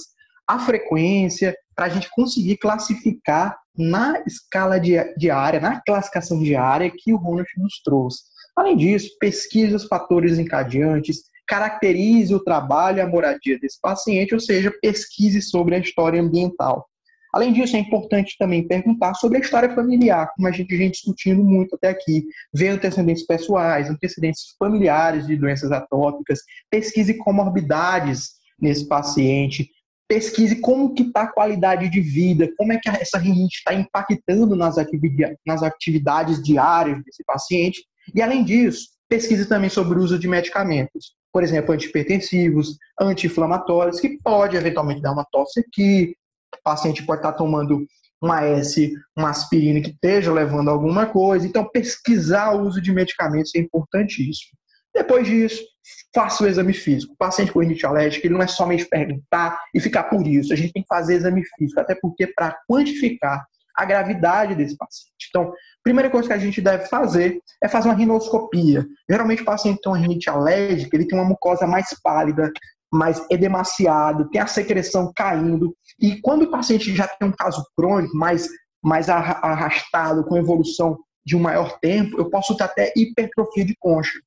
[0.49, 7.19] a frequência, para a gente conseguir classificar na escala diária, na classificação diária que o
[7.19, 8.30] Ronald nos trouxe.
[8.61, 14.41] Além disso, pesquise os fatores encadeantes, caracterize o trabalho e a moradia desse paciente, ou
[14.41, 16.87] seja, pesquise sobre a história ambiental.
[17.33, 21.43] Além disso, é importante também perguntar sobre a história familiar, como a gente vem discutindo
[21.43, 22.27] muito até aqui.
[22.53, 29.71] Ver antecedentes pessoais, antecedentes familiares de doenças atópicas, pesquise comorbidades nesse paciente,
[30.07, 34.55] pesquise como que está a qualidade de vida, como é que essa rinite está impactando
[34.55, 34.77] nas
[35.63, 41.43] atividades diárias desse paciente e, além disso, pesquise também sobre o uso de medicamentos, por
[41.43, 46.15] exemplo, antihipertensivos, anti-inflamatórios, que pode eventualmente dar uma tosse aqui,
[46.55, 47.87] o paciente pode estar tomando
[48.23, 51.47] uma S, uma aspirina que esteja levando alguma coisa.
[51.47, 54.59] Então, pesquisar o uso de medicamentos é importantíssimo.
[54.95, 55.63] Depois disso,
[56.15, 57.15] faça o exame físico.
[57.15, 60.53] O paciente com rinite alérgica, ele não é somente perguntar e ficar por isso.
[60.53, 65.29] A gente tem que fazer exame físico, até porque para quantificar a gravidade desse paciente.
[65.29, 68.87] Então, primeira coisa que a gente deve fazer é fazer uma rinoscopia.
[69.09, 72.53] Geralmente o paciente tem uma rinite alérgica, ele tem uma mucosa mais pálida,
[72.93, 75.75] mais edemaciado, tem a secreção caindo.
[76.01, 78.49] E quando o paciente já tem um caso crônico, mais,
[78.83, 84.19] mais arrastado, com evolução de um maior tempo, eu posso ter até hipertrofia de concha,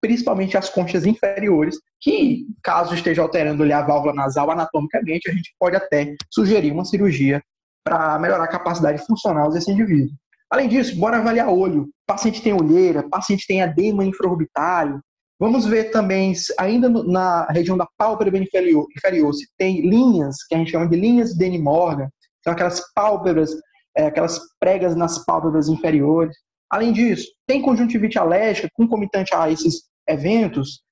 [0.00, 5.76] principalmente as conchas inferiores, que, caso esteja alterando a válvula nasal anatomicamente, a gente pode
[5.76, 7.42] até sugerir uma cirurgia
[7.82, 10.14] para melhorar a capacidade funcional desse indivíduo.
[10.54, 11.90] Além disso, bora avaliar olho.
[12.06, 15.00] Paciente tem olheira, paciente tem edema infraorbitário.
[15.36, 20.58] Vamos ver também, ainda na região da pálpebra inferior, inferior, se tem linhas, que a
[20.58, 22.08] gente chama de linhas de Morgan,
[22.44, 23.50] são aquelas pálpebras,
[23.96, 26.36] é, aquelas pregas nas pálpebras inferiores.
[26.70, 30.82] Além disso, tem conjuntivite alérgica concomitante a esses eventos,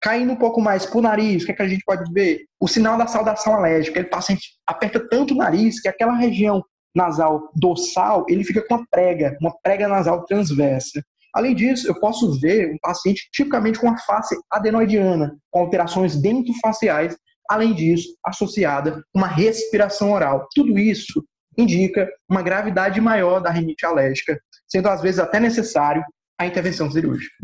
[0.00, 2.46] caindo um pouco mais para o nariz, o que, é que a gente pode ver?
[2.58, 3.98] O sinal da saudação alérgica.
[3.98, 8.86] Ele paciente aperta tanto o nariz que aquela região nasal dorsal, ele fica com uma
[8.90, 11.02] prega, uma prega nasal transversa.
[11.34, 17.16] Além disso, eu posso ver um paciente tipicamente com uma face adenoidiana, com alterações dentofaciais,
[17.50, 20.46] além disso, associada com uma respiração oral.
[20.54, 21.24] Tudo isso
[21.58, 26.04] indica uma gravidade maior da rinite alérgica, sendo às vezes até necessário
[26.38, 27.34] a intervenção cirúrgica.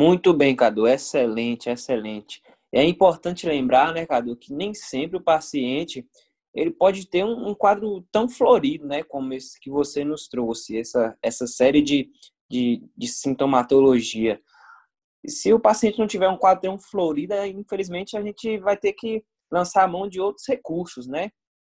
[0.00, 0.86] Muito bem, Cadu.
[0.88, 2.40] Excelente, excelente.
[2.72, 6.08] É importante lembrar, né, Cadu, que nem sempre o paciente
[6.54, 10.78] ele pode ter um, um, quadro tão florido, né, como esse que você nos trouxe,
[10.78, 12.08] essa, essa série de,
[12.50, 14.40] de, de sintomatologia.
[15.26, 19.22] Se o paciente não tiver um quadro tão florido, infelizmente a gente vai ter que
[19.52, 21.28] lançar a mão de outros recursos, né,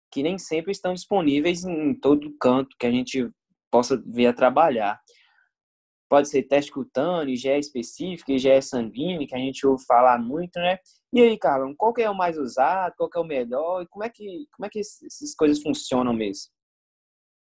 [0.09, 3.29] que nem sempre estão disponíveis em todo canto que a gente
[3.69, 4.97] possa vir a trabalhar.
[6.13, 10.78] Pode ser teste cutâneo, IgE específico, IgE sanguíneo, que a gente ouve falar muito, né?
[11.12, 13.88] E aí, Carlão, qual que é o mais usado, qual que é o melhor e
[13.88, 16.52] como é que, como é que essas coisas funcionam mesmo?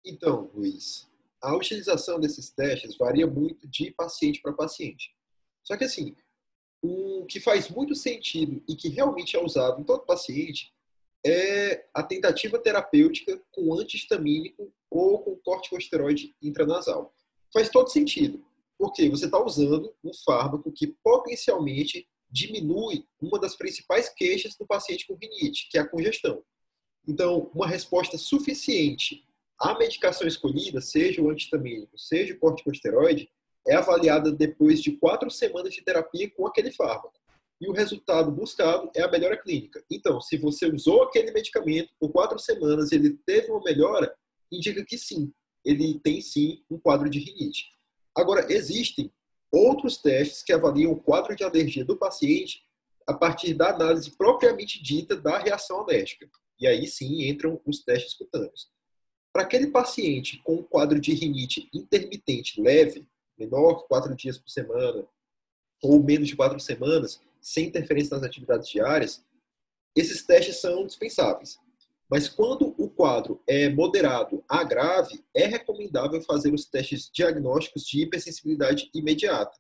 [0.06, 1.06] Então, Luiz,
[1.41, 5.13] a utilização desses testes varia muito de paciente para paciente.
[5.62, 6.15] Só que assim,
[6.82, 10.74] o que faz muito sentido e que realmente é usado em todo paciente
[11.26, 17.13] é a tentativa terapêutica com antihistamínico ou com corticosteroide intranasal
[17.56, 18.44] faz todo sentido.
[18.78, 25.08] Porque você está usando um fármaco que potencialmente diminui uma das principais queixas do paciente
[25.08, 26.44] com rinite, que é a congestão.
[27.08, 29.24] Então, uma resposta suficiente
[29.58, 33.30] à medicação escolhida, seja o antihistamínico, seja o corticosteroide,
[33.65, 37.13] é avaliada depois de quatro semanas de terapia com aquele fármaco.
[37.62, 39.82] E o resultado buscado é a melhora clínica.
[39.89, 44.13] Então, se você usou aquele medicamento por quatro semanas e ele teve uma melhora,
[44.52, 45.32] indica que sim,
[45.65, 47.65] ele tem sim um quadro de rinite.
[48.15, 49.12] Agora, existem
[49.51, 52.63] outros testes que avaliam o quadro de alergia do paciente
[53.08, 56.30] a partir da análise propriamente dita da reação alérgica.
[56.60, 58.69] E aí sim entram os testes cutâneos.
[59.34, 64.49] Para aquele paciente com um quadro de rinite intermitente leve, menor que quatro dias por
[64.49, 65.06] semana,
[65.84, 69.23] ou menos de quatro semanas, sem interferência nas atividades diárias,
[69.95, 71.60] esses testes são dispensáveis.
[72.10, 78.90] Mas quando quadro é moderado a grave, é recomendável fazer os testes diagnósticos de hipersensibilidade
[78.94, 79.58] imediata.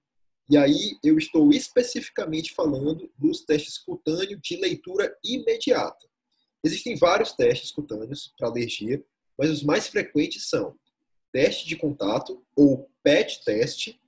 [0.49, 6.07] E aí eu estou especificamente falando dos testes cutâneos de leitura imediata.
[6.63, 9.03] Existem vários testes cutâneos para alergia,
[9.37, 10.75] mas os mais frequentes são
[11.31, 13.99] teste de contato, ou PET teste,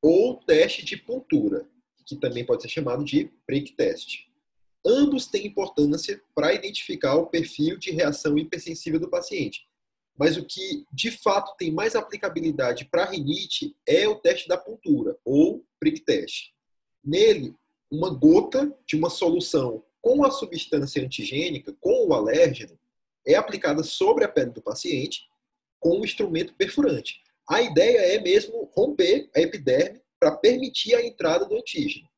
[0.00, 1.68] ou teste de puntura,
[2.06, 4.25] que também pode ser chamado de break test.
[4.86, 9.66] Ambos têm importância para identificar o perfil de reação hipersensível do paciente.
[10.16, 15.18] Mas o que de fato tem mais aplicabilidade para rinite é o teste da puntura,
[15.24, 16.52] ou prick test.
[17.04, 17.54] Nele,
[17.90, 22.78] uma gota de uma solução com a substância antigênica, com o alérgeno,
[23.26, 25.28] é aplicada sobre a pele do paciente
[25.80, 27.20] com um instrumento perfurante.
[27.48, 32.08] A ideia é mesmo romper a epiderme para permitir a entrada do antígeno.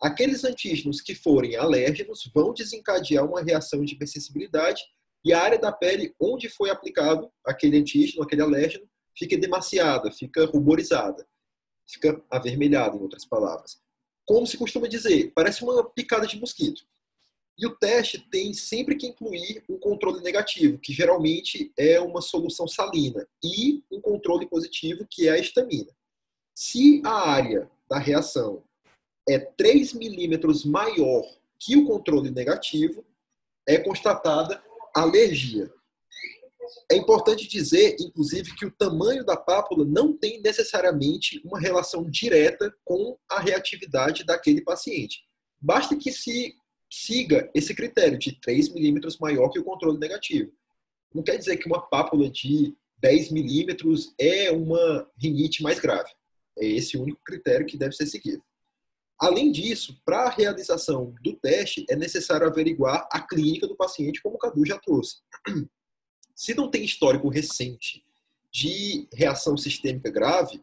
[0.00, 4.82] Aqueles antígenos que forem alérgenos vão desencadear uma reação de hipersensibilidade
[5.24, 10.46] e a área da pele onde foi aplicado aquele antígeno, aquele alérgeno, fica demasiada, fica
[10.46, 11.26] ruborizada,
[11.88, 13.80] fica avermelhada, em outras palavras.
[14.24, 16.82] Como se costuma dizer, parece uma picada de mosquito.
[17.58, 22.68] E o teste tem sempre que incluir um controle negativo, que geralmente é uma solução
[22.68, 25.90] salina, e um controle positivo, que é a histamina.
[26.54, 28.62] Se a área da reação
[29.28, 31.24] é 3 milímetros maior
[31.58, 33.04] que o controle negativo,
[33.66, 34.62] é constatada
[34.94, 35.70] alergia.
[36.90, 42.72] É importante dizer, inclusive, que o tamanho da pápula não tem necessariamente uma relação direta
[42.84, 45.22] com a reatividade daquele paciente.
[45.60, 46.54] Basta que se
[46.90, 50.50] siga esse critério de 3 milímetros maior que o controle negativo.
[51.14, 56.10] Não quer dizer que uma pápula de 10 milímetros é uma rinite mais grave.
[56.58, 58.42] É esse o único critério que deve ser seguido.
[59.20, 64.36] Além disso, para a realização do teste, é necessário averiguar a clínica do paciente, como
[64.36, 65.16] o Cadu já trouxe.
[66.36, 68.04] Se não tem histórico recente
[68.52, 70.60] de reação sistêmica grave,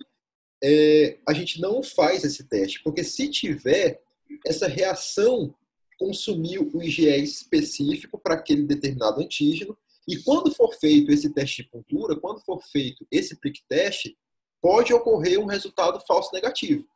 [0.63, 4.01] é, a gente não faz esse teste, porque se tiver,
[4.45, 5.53] essa reação
[5.99, 9.77] consumiu o IgE específico para aquele determinado antígeno,
[10.07, 14.17] e quando for feito esse teste de puntura, quando for feito esse prick teste,
[14.61, 16.87] pode ocorrer um resultado falso negativo.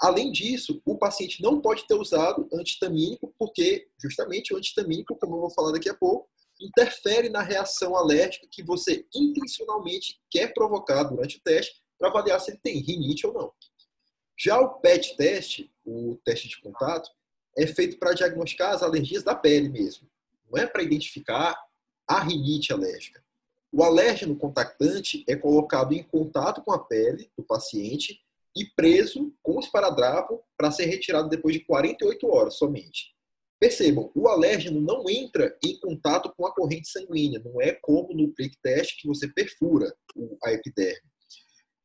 [0.00, 5.40] Além disso, o paciente não pode ter usado antihistamínico, porque justamente o antihistamínico, como eu
[5.40, 6.28] vou falar daqui a pouco,
[6.60, 12.50] interfere na reação alérgica que você intencionalmente quer provocar durante o teste para avaliar se
[12.50, 13.52] ele tem rinite ou não.
[14.36, 17.08] Já o PET teste, o teste de contato,
[17.56, 20.08] é feito para diagnosticar as alergias da pele mesmo.
[20.50, 21.56] Não é para identificar
[22.06, 23.24] a rinite alérgica.
[23.72, 28.23] O alérgeno contactante é colocado em contato com a pele do paciente
[28.56, 33.14] e preso com esparadrapo para ser retirado depois de 48 horas somente.
[33.58, 38.32] Percebam, o alérgeno não entra em contato com a corrente sanguínea, não é como no
[38.34, 39.94] prick test que você perfura
[40.42, 41.08] a epiderme.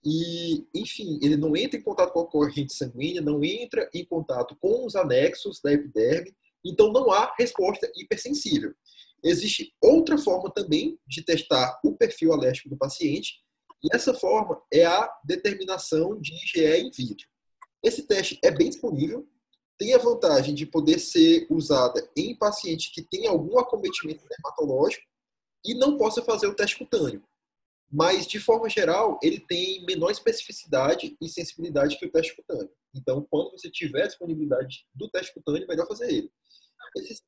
[0.04, 4.56] E, enfim, ele não entra em contato com a corrente sanguínea, não entra em contato
[4.60, 6.34] com os anexos da epiderme,
[6.66, 8.74] então não há resposta hipersensível.
[9.24, 13.42] Existe outra forma também de testar o perfil alérgico do paciente,
[13.84, 17.28] e essa forma é a determinação de IgE in vitro.
[17.84, 19.28] Esse teste é bem disponível,
[19.78, 25.06] tem a vantagem de poder ser usada em paciente que tem algum acometimento dermatológico
[25.66, 27.24] e não possa fazer o teste cutâneo.
[27.92, 32.70] Mas, de forma geral, ele tem menor especificidade e sensibilidade que o teste cutâneo.
[32.94, 36.32] Então, quando você tiver disponibilidade do teste cutâneo, é melhor fazer ele.
[36.98, 37.24] Esses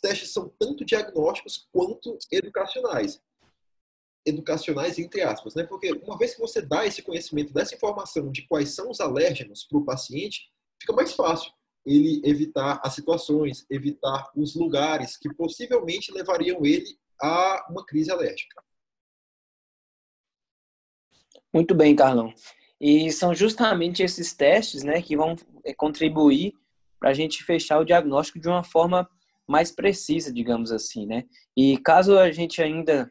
[0.00, 3.20] testes são tanto diagnósticos quanto educacionais
[4.24, 5.64] educacionais, entre aspas, né?
[5.64, 9.64] Porque uma vez que você dá esse conhecimento, dessa informação de quais são os alérgenos
[9.64, 10.50] para o paciente,
[10.80, 11.52] fica mais fácil
[11.84, 18.62] ele evitar as situações, evitar os lugares que possivelmente levariam ele a uma crise alérgica.
[21.52, 22.32] Muito bem, Carlão.
[22.80, 26.54] E são justamente esses testes, né, que vão é, contribuir
[26.98, 29.08] para a gente fechar o diagnóstico de uma forma
[29.46, 31.24] mais precisa, digamos assim, né?
[31.56, 33.10] E caso a gente ainda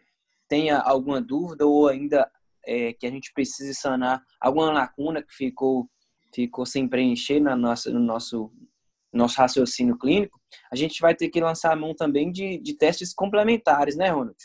[0.51, 2.29] tenha alguma dúvida ou ainda
[2.65, 5.89] é, que a gente precise sanar alguma lacuna que ficou
[6.35, 8.51] ficou sem preencher na nossa, no nosso
[9.13, 10.39] nosso raciocínio clínico,
[10.71, 14.37] a gente vai ter que lançar a mão também de, de testes complementares, né, Ronald?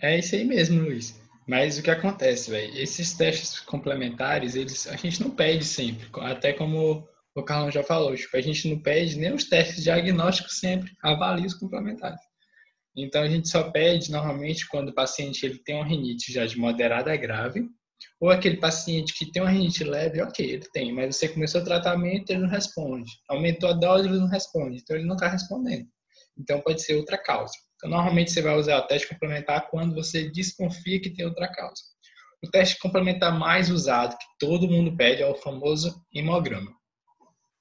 [0.00, 1.20] É isso aí mesmo, Luiz.
[1.46, 2.76] Mas o que acontece, velho?
[2.76, 8.14] Esses testes complementares, eles a gente não pede sempre, até como o Carlão já falou,
[8.16, 12.20] tipo, a gente não pede nem os testes diagnósticos sempre, avalia os complementares.
[12.96, 16.56] Então a gente só pede normalmente quando o paciente ele tem uma rinite já de
[16.56, 17.68] moderada a grave,
[18.20, 21.64] ou aquele paciente que tem uma rinite leve, ok, ele tem, mas você começou o
[21.64, 25.88] tratamento ele não responde, aumentou a dose ele não responde, então ele não está respondendo.
[26.38, 27.52] Então pode ser outra causa.
[27.76, 31.82] Então normalmente você vai usar o teste complementar quando você desconfia que tem outra causa.
[32.44, 36.70] O teste complementar mais usado que todo mundo pede é o famoso hemograma.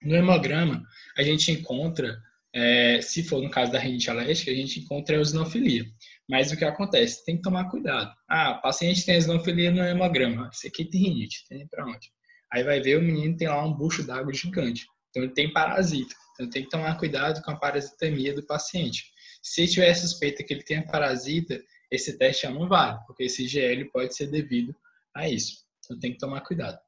[0.01, 0.83] No hemograma
[1.17, 2.17] a gente encontra
[2.53, 5.85] é, se for no caso da rinite alérgica, a gente encontra a eosinofilia.
[6.29, 7.25] Mas o que acontece?
[7.25, 8.13] Tem que tomar cuidado.
[8.29, 10.49] Ah, o paciente tem eosinofilia no hemograma.
[10.53, 12.11] Esse aqui tem rinite, tem para onde?
[12.51, 14.85] Aí vai ver o menino tem lá um bucho d'água gigante.
[15.09, 16.13] Então ele tem parasita.
[16.33, 19.03] Então tem que tomar cuidado com a parasitemia do paciente.
[19.41, 21.59] Se tiver suspeita que ele tenha parasita,
[21.91, 24.75] esse teste não vale, porque esse IgL pode ser devido
[25.15, 25.57] a isso.
[25.83, 26.79] Então tem que tomar cuidado.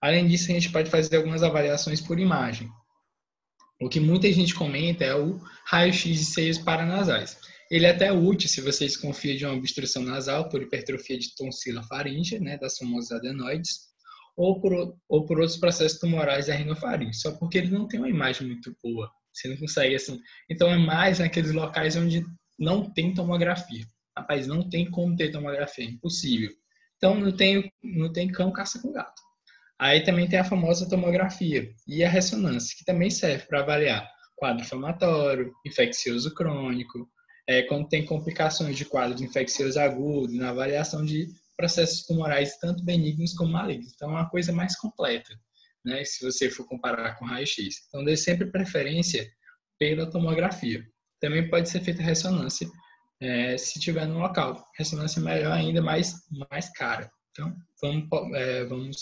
[0.00, 2.70] Além disso, a gente pode fazer algumas avaliações por imagem.
[3.80, 7.38] O que muita gente comenta é o raio-x de seios paranasais.
[7.70, 11.82] Ele é até útil se você desconfia de uma obstrução nasal por hipertrofia de tonsila
[11.82, 13.80] faríngea, né, das famosas adenoides,
[14.36, 18.08] ou por, ou por outros processos tumorais da rinofaringe, só porque ele não tem uma
[18.08, 19.10] imagem muito boa.
[19.32, 20.18] Você não consegue assim.
[20.48, 22.24] Então é mais naqueles locais onde
[22.58, 23.84] não tem tomografia.
[24.16, 26.50] Rapaz, não tem como ter tomografia, é impossível.
[26.96, 29.25] Então não tem, não tem cão caça com gato.
[29.78, 34.62] Aí também tem a famosa tomografia e a ressonância, que também serve para avaliar quadro
[34.62, 37.08] inflamatório, infeccioso crônico,
[37.48, 43.32] é, quando tem complicações de quadros infecciosos agudos, na avaliação de processos tumorais tanto benignos
[43.34, 43.92] como malignos.
[43.94, 45.32] Então, é uma coisa mais completa,
[45.84, 47.86] né, se você for comparar com raio-x.
[47.88, 49.26] Então, dê sempre preferência
[49.78, 50.84] pela tomografia.
[51.20, 52.68] Também pode ser feita ressonância
[53.20, 54.66] é, se tiver no local.
[54.76, 56.14] Ressonância melhor ainda, mais,
[56.50, 57.10] mais cara.
[57.30, 58.96] Então, vamos, é, vamos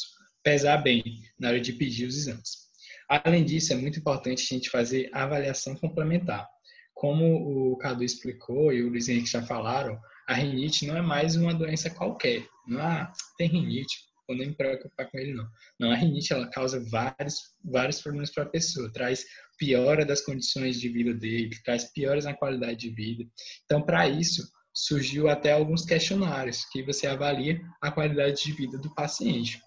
[0.45, 1.03] pesar bem
[1.39, 2.65] na hora de pedir os exames.
[3.09, 6.49] Além disso, é muito importante a gente fazer avaliação complementar.
[6.95, 11.35] Como o Cadu explicou e o Luiz Henrique já falaram, a rinite não é mais
[11.35, 12.47] uma doença qualquer.
[12.67, 13.95] Não é, tem rinite,
[14.27, 15.47] vou nem me preocupar com ele não.
[15.79, 19.25] Não, a rinite ela causa vários, vários problemas para a pessoa, traz
[19.59, 23.25] piora das condições de vida dele, traz piores na qualidade de vida.
[23.65, 28.93] Então, para isso, surgiu até alguns questionários que você avalia a qualidade de vida do
[28.95, 29.61] paciente.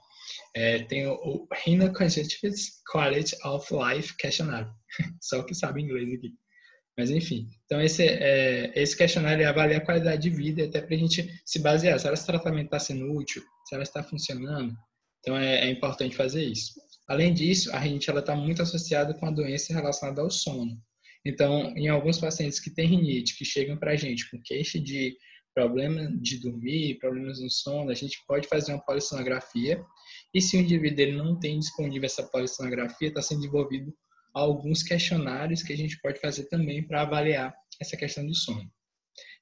[0.55, 4.71] É, tem o, Renal Conjunctivitis Quality of Life Questionário,
[5.21, 6.33] só que sabe inglês aqui.
[6.97, 10.97] Mas enfim, então esse, é, esse questionário avalia a qualidade de vida até para a
[10.97, 14.75] gente se basear se esse tratamento está sendo útil, se ela está funcionando.
[15.19, 16.73] Então é, é importante fazer isso.
[17.07, 20.77] Além disso, a rinite está muito associada com a doença relacionada ao sono.
[21.23, 25.15] Então, em alguns pacientes que têm rinite, que chegam para a gente com queixa de
[25.53, 29.83] problema de dormir, problemas no sono, a gente pode fazer uma polissonografia.
[30.33, 33.93] E se o indivíduo ele não tem disponível essa polissonografia, está sendo desenvolvido
[34.33, 38.69] alguns questionários que a gente pode fazer também para avaliar essa questão do sono.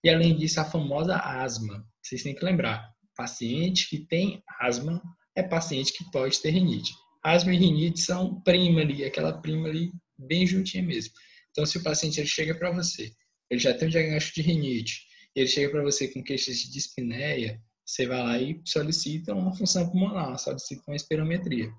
[0.03, 1.85] E além disso, a famosa asma.
[2.01, 5.01] Vocês têm que lembrar, paciente que tem asma
[5.35, 6.93] é paciente que pode ter rinite.
[7.23, 11.11] Asma e rinite são prima ali, aquela prima ali bem juntinha mesmo.
[11.51, 13.11] Então, se o paciente ele chega para você,
[13.49, 15.01] ele já tem um diagnóstico de rinite,
[15.35, 19.87] ele chega para você com queixas de dispneia, você vai lá e solicita uma função
[19.89, 21.69] pulmonar, solicita uma espirometria.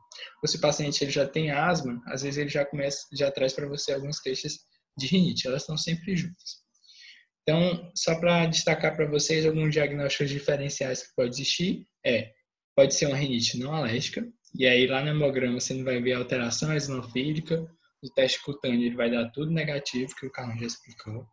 [0.43, 3.53] Ou se o paciente ele já tem asma, às vezes ele já começa, já traz
[3.53, 4.59] para você algumas queixas
[4.97, 6.65] de rinite, elas estão sempre juntas.
[7.43, 12.31] Então, só para destacar para vocês alguns diagnósticos diferenciais que pode existir, é,
[12.75, 16.15] pode ser uma rinite não alérgica, e aí lá no hemograma você não vai ver
[16.15, 17.67] alteração eosinofílica,
[18.03, 21.27] o teste cutâneo ele vai dar tudo negativo, que o Carlos já explicou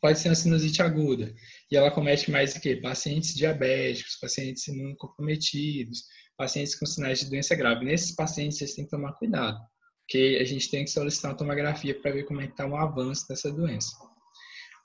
[0.00, 1.34] pode ser uma sinusite aguda.
[1.70, 2.76] E ela comete mais o quê?
[2.76, 6.04] Pacientes diabéticos, pacientes imunocomprometidos,
[6.36, 7.84] pacientes com sinais de doença grave.
[7.84, 9.58] Nesses pacientes, vocês têm que tomar cuidado,
[10.00, 12.76] porque a gente tem que solicitar uma tomografia para ver como é que está o
[12.76, 13.92] avanço dessa doença.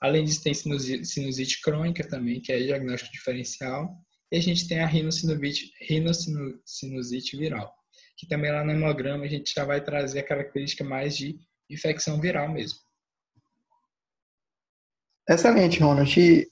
[0.00, 3.90] Além disso, tem sinusite, sinusite crônica também, que é diagnóstico diferencial.
[4.30, 7.72] E a gente tem a rinocinusite, rinocinusite viral,
[8.18, 11.38] que também lá no hemograma a gente já vai trazer a característica mais de
[11.70, 12.85] infecção viral mesmo.
[15.28, 16.20] Excelente, Ronald.
[16.20, 16.46] E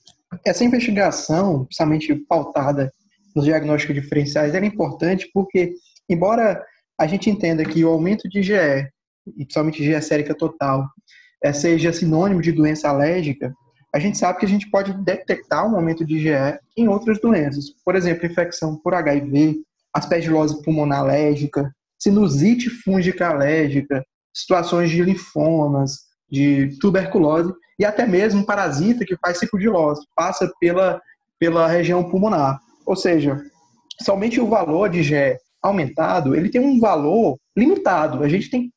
[0.45, 2.91] essa investigação, principalmente pautada
[3.35, 5.73] nos diagnósticos diferenciais, é importante porque,
[6.09, 6.63] embora
[6.97, 8.53] a gente entenda que o aumento de GE,
[9.27, 10.87] e principalmente GE sérica total,
[11.43, 13.53] é, seja sinônimo de doença alérgica,
[13.93, 17.65] a gente sabe que a gente pode detectar um aumento de GE em outras doenças.
[17.83, 19.61] Por exemplo, infecção por HIV,
[19.93, 25.99] aspergilose pulmonar alérgica, sinusite fúngica alérgica, situações de linfomas,
[26.29, 31.01] de tuberculose e até mesmo um parasita que faz ciclo de Lose, passa pela,
[31.39, 32.59] pela região pulmonar.
[32.85, 33.41] Ou seja,
[34.01, 38.23] somente o valor de GE aumentado, ele tem um valor limitado.
[38.23, 38.69] A gente tem que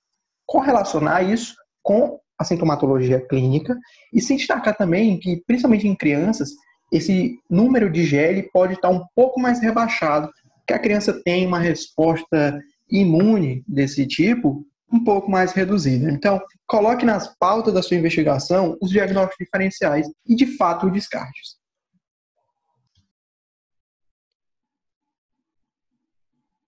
[0.46, 3.76] correlacionar isso com a sintomatologia clínica
[4.12, 6.50] e se destacar também que, principalmente em crianças,
[6.92, 10.30] esse número de GE pode estar um pouco mais rebaixado,
[10.66, 12.58] que a criança tem uma resposta
[12.90, 16.10] imune desse tipo um pouco mais reduzida.
[16.10, 21.40] Então, coloque nas pautas da sua investigação os diagnósticos diferenciais e, de fato, o descarte.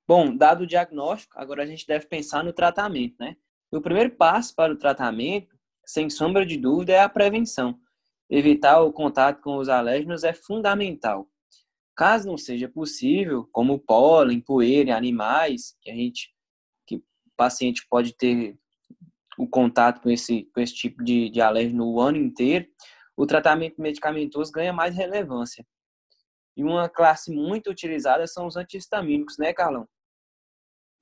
[0.06, 3.36] Bom, dado o diagnóstico, agora a gente deve pensar no tratamento, né?
[3.72, 5.56] E o primeiro passo para o tratamento,
[5.86, 7.78] sem sombra de dúvida, é a prevenção.
[8.28, 11.28] Evitar o contato com os alérgenos é fundamental.
[11.94, 16.34] Caso não seja possível, como pólen, poeira, animais, que a gente
[17.40, 18.54] paciente pode ter
[19.38, 22.66] o contato com esse, com esse tipo de, de alérgeno o ano inteiro,
[23.16, 25.66] o tratamento medicamentoso ganha mais relevância.
[26.54, 29.88] E uma classe muito utilizada são os antihistamínicos, né, Carlão?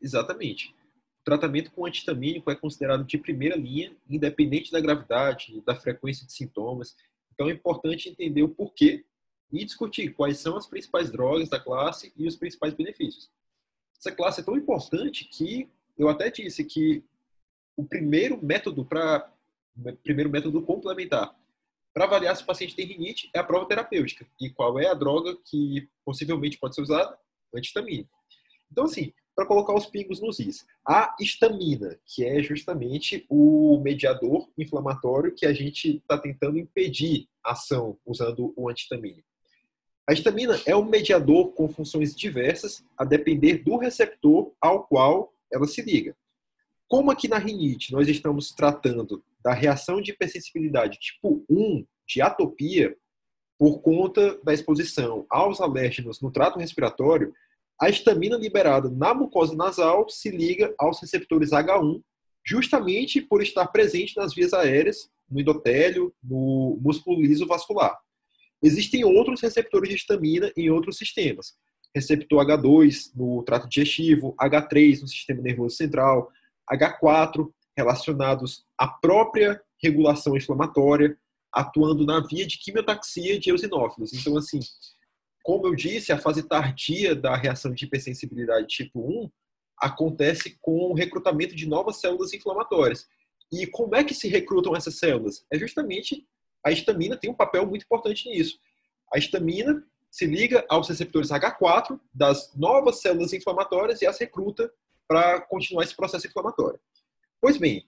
[0.01, 0.73] Exatamente.
[1.21, 6.33] O tratamento com antihistamínico é considerado de primeira linha, independente da gravidade, da frequência de
[6.33, 6.95] sintomas.
[7.33, 9.05] Então é importante entender o porquê
[9.51, 13.29] e discutir quais são as principais drogas da classe e os principais benefícios.
[13.99, 15.69] Essa classe é tão importante que
[15.99, 17.05] eu até disse que
[17.77, 19.31] o primeiro método para
[20.03, 21.35] primeiro método complementar
[21.95, 24.95] para avaliar se o paciente tem rinite é a prova terapêutica e qual é a
[24.95, 27.19] droga que possivelmente pode ser usada
[27.55, 28.11] antihistamínico.
[28.71, 34.49] Então assim, para colocar os pingos nos is, a histamina, que é justamente o mediador
[34.59, 39.29] inflamatório que a gente está tentando impedir a ação usando o antihistamínico.
[40.09, 45.67] A histamina é um mediador com funções diversas a depender do receptor ao qual ela
[45.67, 46.17] se liga.
[46.87, 52.97] Como aqui na rinite nós estamos tratando da reação de hipersensibilidade tipo 1 de atopia
[53.59, 57.35] por conta da exposição aos alérgenos no trato respiratório,
[57.81, 62.03] a histamina liberada na mucosa nasal se liga aos receptores H1,
[62.45, 67.97] justamente por estar presente nas vias aéreas, no endotélio, no músculo liso vascular.
[68.63, 71.55] Existem outros receptores de histamina em outros sistemas.
[71.99, 76.31] Receptor H2 no trato digestivo, H3 no sistema nervoso central,
[76.73, 81.17] H4 relacionados à própria regulação inflamatória,
[81.53, 84.13] atuando na via de quimiotaxia de eosinófilos.
[84.13, 84.61] Então, assim,
[85.43, 89.31] como eu disse, a fase tardia da reação de hipersensibilidade tipo 1
[89.79, 93.07] acontece com o recrutamento de novas células inflamatórias.
[93.51, 95.45] E como é que se recrutam essas células?
[95.53, 96.27] É justamente
[96.65, 98.59] a histamina tem um papel muito importante nisso.
[99.13, 99.83] A histamina
[100.19, 104.69] se liga aos receptores H4 das novas células inflamatórias e as recruta
[105.07, 106.81] para continuar esse processo inflamatório.
[107.41, 107.87] Pois bem,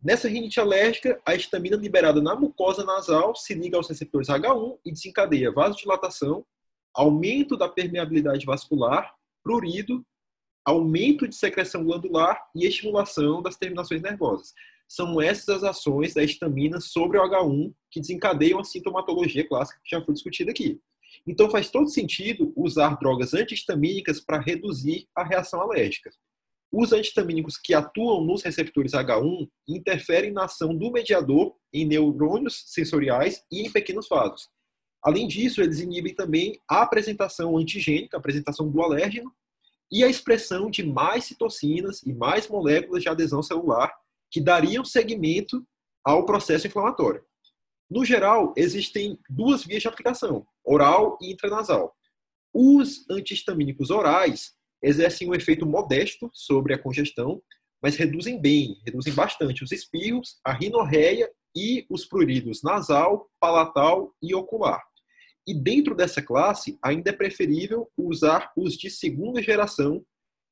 [0.00, 4.92] nessa rinite alérgica, a histamina liberada na mucosa nasal se liga aos receptores H1 e
[4.92, 6.46] desencadeia vasodilatação,
[6.94, 9.12] aumento da permeabilidade vascular,
[9.42, 10.06] prurido,
[10.64, 14.54] aumento de secreção glandular e estimulação das terminações nervosas.
[14.86, 19.90] São essas as ações da histamina sobre o H1 que desencadeiam a sintomatologia clássica que
[19.90, 20.80] já foi discutida aqui.
[21.26, 26.10] Então faz todo sentido usar drogas antihistamínicas para reduzir a reação alérgica.
[26.72, 33.42] Os antihistamínicos que atuam nos receptores H1 interferem na ação do mediador em neurônios sensoriais
[33.50, 34.48] e em pequenos vasos.
[35.02, 39.30] Além disso, eles inibem também a apresentação antigênica, a apresentação do alérgeno,
[39.92, 43.92] e a expressão de mais citocinas e mais moléculas de adesão celular
[44.30, 45.64] que dariam seguimento
[46.04, 47.24] ao processo inflamatório.
[47.90, 51.94] No geral, existem duas vias de aplicação, oral e intranasal.
[52.52, 57.42] Os antihistamínicos orais exercem um efeito modesto sobre a congestão,
[57.82, 64.34] mas reduzem bem, reduzem bastante os espirros, a rinorreia e os pruridos nasal, palatal e
[64.34, 64.82] ocular.
[65.46, 70.04] E dentro dessa classe, ainda é preferível usar os de segunda geração,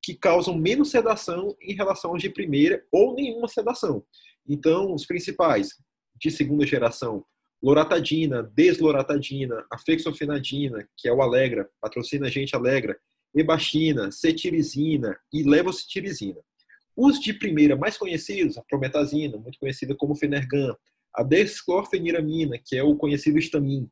[0.03, 4.05] que causam menos sedação em relação aos de primeira ou nenhuma sedação.
[4.47, 5.71] Então, os principais
[6.23, 7.25] de segunda geração,
[7.61, 12.97] loratadina, desloratadina, afexofenadina, que é o Alegra, patrocina a gente Alegra,
[13.35, 16.39] ebachina, cetirizina e levocetirizina.
[16.97, 20.77] Os de primeira mais conhecidos, a prometazina, muito conhecida como Fenergan,
[21.15, 23.91] a desclorfeniramina, que é o conhecido Stamin.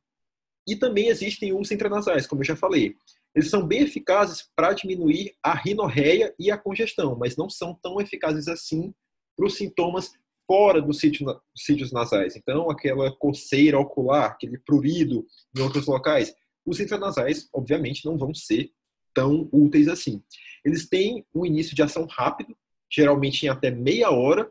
[0.68, 2.94] E também existem os intranasais, como eu já falei.
[3.34, 8.00] Eles são bem eficazes para diminuir a rinorreia e a congestão, mas não são tão
[8.00, 8.94] eficazes assim
[9.36, 10.12] para os sintomas
[10.50, 12.34] fora dos sítios nasais.
[12.34, 15.24] Então, aquela coceira ocular, aquele prurido
[15.56, 16.34] em outros locais,
[16.66, 18.72] os intranasais, obviamente, não vão ser
[19.14, 20.20] tão úteis assim.
[20.64, 22.56] Eles têm um início de ação rápido,
[22.90, 24.50] geralmente em até meia hora,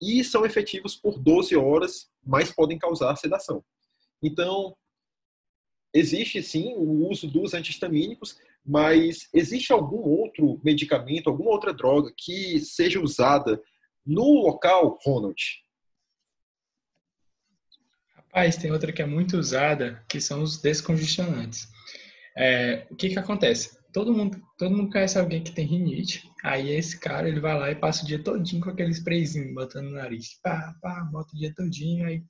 [0.00, 3.64] e são efetivos por 12 horas, mas podem causar sedação.
[4.22, 4.76] Então,
[5.92, 12.60] existe sim o uso dos antihistamínicos, mas existe algum outro medicamento, alguma outra droga que
[12.60, 13.60] seja usada
[14.06, 15.40] no local, Ronald?
[18.14, 21.68] Rapaz, tem outra que é muito usada, que são os descongestionantes.
[22.36, 23.80] É, o que que acontece?
[23.92, 26.22] todo mundo, todo mundo conhece alguém que tem rinite.
[26.42, 29.86] Aí esse cara, ele vai lá e passa o dia todinho com aquele sprayzinho, botando
[29.86, 30.40] no nariz.
[30.42, 32.22] Pá, pá, bota o dia todinho, aí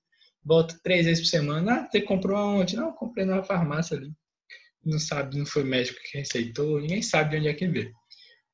[0.43, 1.75] bota três vezes por semana.
[1.75, 2.77] Ah, você comprou aonde?
[2.77, 4.13] Não, comprei numa farmácia ali.
[4.85, 7.93] Não sabe, não foi médico que receitou, ninguém sabe de onde é que veio.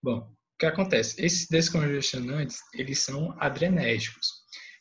[0.03, 1.23] Bom, o que acontece?
[1.23, 4.27] Esses descongestionantes, eles são adrenérgicos.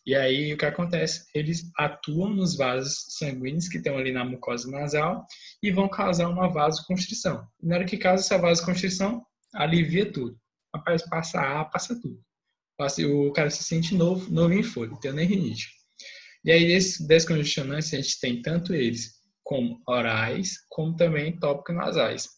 [0.06, 1.26] E aí, o que acontece?
[1.34, 5.26] Eles atuam nos vasos sanguíneos que estão ali na mucosa nasal
[5.62, 7.46] e vão causar uma vasoconstrição.
[7.62, 10.40] Na hora que causa essa vasoconstrição, alivia tudo.
[10.74, 12.24] Rapaz, passa ar, passa tudo.
[13.10, 15.68] O cara se sente novo, novo em folha, tem nem rinite.
[16.46, 22.30] E aí, esses descongestionantes, a gente tem tanto eles como orais, como também tópicos nasais.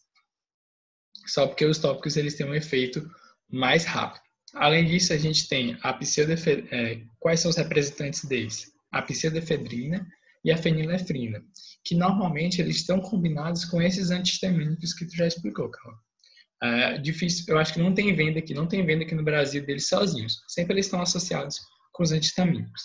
[1.26, 3.06] Só porque os tópicos eles têm um efeito
[3.50, 4.22] mais rápido.
[4.54, 6.68] Além disso, a gente tem a pseudefedrina.
[6.70, 8.72] É, quais são os representantes deles?
[8.92, 10.06] A pseudefedrina
[10.44, 11.42] e a fenilefrina,
[11.84, 15.94] que normalmente eles estão combinados com esses antihistamínicos que tu já explicou, Carl.
[16.60, 19.64] É difícil, eu acho que não tem venda aqui, não tem venda aqui no Brasil
[19.64, 20.40] deles sozinhos.
[20.48, 21.56] Sempre eles estão associados
[21.92, 22.82] com os antihistamínicos.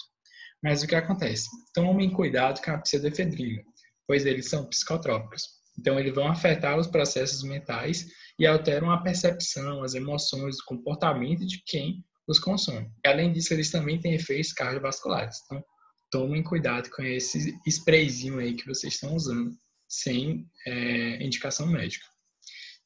[0.61, 1.49] Mas o que acontece?
[1.73, 3.63] Tomem cuidado com a pseudefedrina,
[4.07, 5.43] pois eles são psicotrópicos.
[5.77, 8.07] Então, eles vão afetar os processos mentais
[8.37, 12.89] e alteram a percepção, as emoções, o comportamento de quem os consome.
[13.05, 15.37] Além disso, eles também têm efeitos cardiovasculares.
[15.45, 15.63] Então,
[16.11, 19.51] tomem cuidado com esse sprayzinho aí que vocês estão usando
[19.87, 22.05] sem é, indicação médica.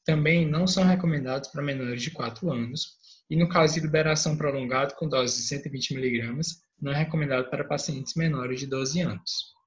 [0.04, 2.96] Também não são recomendados para menores de 4 anos
[3.30, 6.40] e, no caso de liberação prolongada com dose de 120 mg,
[6.80, 9.57] não é recomendado para pacientes menores de 12 anos.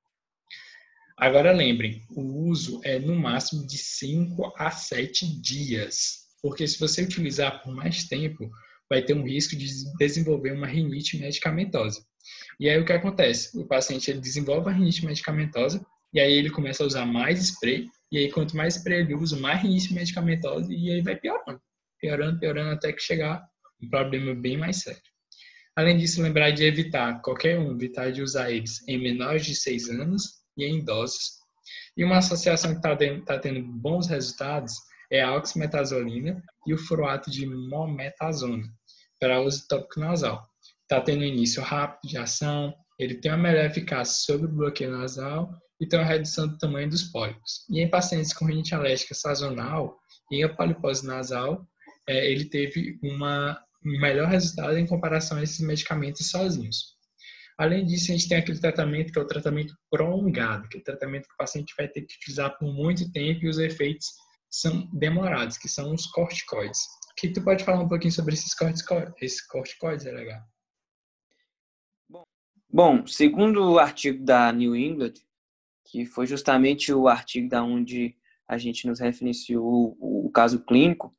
[1.21, 7.03] Agora lembrem, o uso é no máximo de 5 a 7 dias, porque se você
[7.03, 8.49] utilizar por mais tempo,
[8.89, 9.67] vai ter um risco de
[9.99, 12.03] desenvolver uma rinite medicamentosa.
[12.59, 13.55] E aí o que acontece?
[13.55, 17.87] O paciente ele desenvolve a rinite medicamentosa e aí ele começa a usar mais spray
[18.11, 21.61] e aí quanto mais spray ele usa, mais rinite medicamentosa e aí vai piorando,
[21.99, 23.47] piorando, piorando até que chegar
[23.79, 24.99] um problema bem mais sério.
[25.75, 29.87] Além disso, lembrar de evitar qualquer um, evitar de usar eles em menores de 6
[29.91, 31.41] anos e em idosos.
[31.95, 32.95] E uma associação que está
[33.25, 34.73] tá tendo bons resultados
[35.11, 38.63] é a oximetazolina e o furoato de mometazona
[39.19, 40.47] para uso tópico nasal.
[40.83, 45.53] Está tendo início rápido de ação, ele tem uma melhor eficácia sobre o bloqueio nasal
[45.79, 47.65] e tem uma redução do tamanho dos pólipos.
[47.69, 49.99] E em pacientes com rinite alérgica sazonal
[50.31, 51.67] e a polipose nasal,
[52.07, 56.95] é, ele teve uma, um melhor resultado em comparação a esses medicamentos sozinhos.
[57.61, 60.83] Além disso, a gente tem aquele tratamento que é o tratamento prolongado, que é o
[60.83, 64.07] tratamento que o paciente vai ter que utilizar por muito tempo e os efeitos
[64.49, 66.79] são demorados, que são os corticoides.
[67.11, 70.41] O que tu pode falar um pouquinho sobre esses corticoides, esses corticoides é legal?
[72.67, 75.13] Bom, segundo o artigo da New England,
[75.85, 81.15] que foi justamente o artigo da onde a gente nos referenciou o, caso clínico,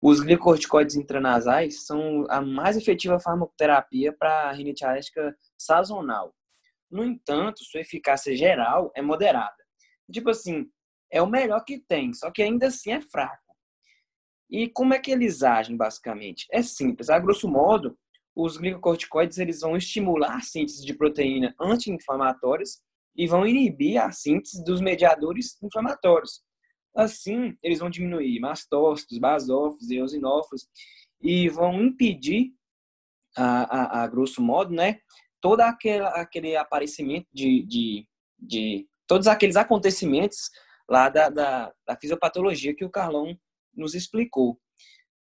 [0.00, 6.34] os glicorticoides intranasais são a mais efetiva farmacoterapia para rinite alérgica sazonal.
[6.90, 9.56] No entanto, sua eficácia geral é moderada.
[10.12, 10.66] Tipo assim,
[11.10, 13.42] é o melhor que tem, só que ainda assim é fraco.
[14.48, 16.46] E como é que eles agem, basicamente?
[16.52, 17.10] É simples.
[17.10, 17.98] A grosso modo,
[18.34, 22.82] os glicocorticoides eles vão estimular a síntese de proteína anti-inflamatórias
[23.16, 26.42] e vão inibir a síntese dos mediadores inflamatórios.
[26.96, 30.66] Assim, eles vão diminuir mastócitos, basófilos, eosinófilos
[31.20, 32.52] e vão impedir,
[33.36, 34.98] a, a, a grosso modo, né,
[35.40, 40.50] todo aquele, aquele aparecimento de, de, de todos aqueles acontecimentos
[40.88, 43.38] lá da, da, da fisiopatologia que o Carlão
[43.74, 44.58] nos explicou.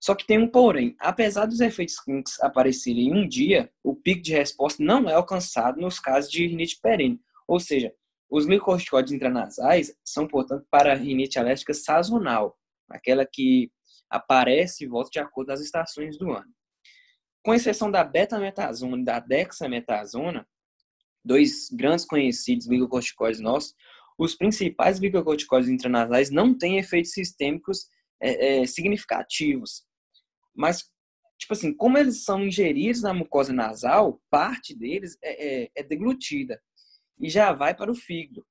[0.01, 0.97] Só que tem um porém.
[0.99, 5.81] Apesar dos efeitos clínicos aparecerem em um dia, o pico de resposta não é alcançado
[5.81, 7.20] nos casos de rinite perene.
[7.47, 7.95] Ou seja,
[8.33, 12.59] os glicorticoides intranasais são, portanto, para rinite alérgica sazonal,
[12.89, 13.70] aquela que
[14.09, 16.51] aparece e volta de acordo com as estações do ano.
[17.45, 20.49] Com exceção da betametasona e da dexametasona,
[21.22, 23.74] dois grandes conhecidos glicocorticoides nossos,
[24.18, 27.87] os principais glicocorticoides intranasais não têm efeitos sistêmicos
[28.18, 29.85] é, é, significativos.
[30.55, 30.91] Mas,
[31.39, 36.59] tipo assim, como eles são ingeridos na mucosa nasal, parte deles é, é, é deglutida
[37.18, 38.44] e já vai para o fígado.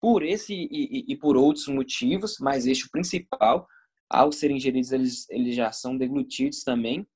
[0.00, 3.66] Por esse e, e, e por outros motivos, mas este o principal,
[4.08, 7.06] ao serem ingeridos, eles, eles já são deglutidos também,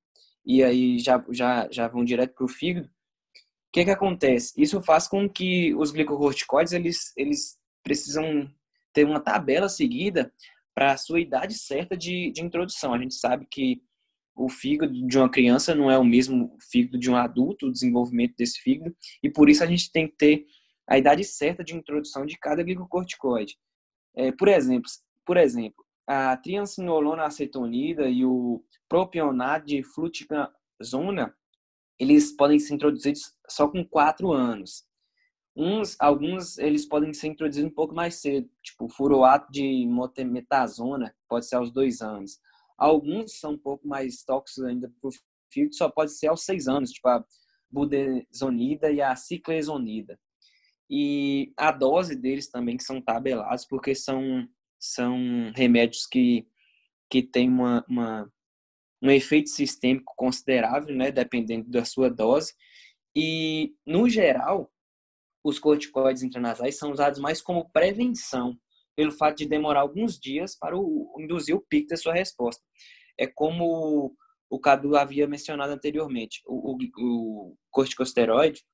[0.44, 2.86] e aí já, já, já vão direto para o fígado.
[2.86, 4.52] O que, que acontece?
[4.60, 8.50] Isso faz com que os glicocorticoides eles, eles precisam
[8.92, 10.32] ter uma tabela seguida
[10.74, 12.92] para a sua idade certa de, de introdução.
[12.92, 13.80] A gente sabe que
[14.34, 18.34] o fígado de uma criança não é o mesmo fígado de um adulto, o desenvolvimento
[18.36, 20.46] desse fígado, e por isso a gente tem que ter
[20.90, 23.56] a idade certa de introdução de cada glicocorticoide.
[24.16, 24.90] É, por exemplo,
[25.24, 31.32] por exemplo, a triancinolona acetonida e o propionato de fluticasona,
[31.96, 34.84] eles podem ser introduzidos só com 4 anos.
[35.54, 41.14] Uns, alguns, eles podem ser introduzidos um pouco mais cedo, tipo o furoato de motemetazona,
[41.28, 42.40] pode ser aos 2 anos.
[42.76, 45.12] Alguns são um pouco mais tóxicos ainda para o
[45.52, 47.24] fígado, só pode ser aos 6 anos, tipo a
[47.70, 50.18] budesonida e a ciclesonida.
[50.90, 56.48] E a dose deles também que são tabelados, porque são, são remédios que,
[57.08, 58.32] que têm uma, uma,
[59.00, 62.54] um efeito sistêmico considerável, né, dependendo da sua dose.
[63.14, 64.68] E, no geral,
[65.44, 68.58] os corticoides intranasais são usados mais como prevenção,
[68.96, 72.62] pelo fato de demorar alguns dias para o, induzir o pico da sua resposta.
[73.16, 74.14] É como
[74.50, 78.64] o Cadu havia mencionado anteriormente, o, o, o corticosteroide,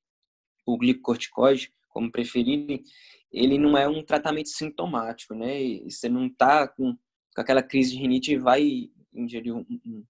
[0.65, 2.83] o glicocorticoide, como preferirem,
[3.31, 5.59] ele não é um tratamento sintomático, né?
[5.59, 10.05] E você não está com, com, aquela crise de rinite e vai ingerir um, um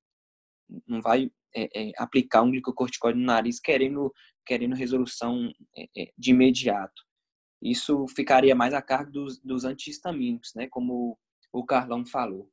[0.86, 4.14] não vai é, é, aplicar um glicocorticoide no nariz querendo
[4.46, 7.02] querendo resolução é, é, de imediato.
[7.62, 10.68] Isso ficaria mais a cargo dos, dos antihistamínicos, né?
[10.68, 11.18] Como
[11.54, 12.52] o Carlão falou.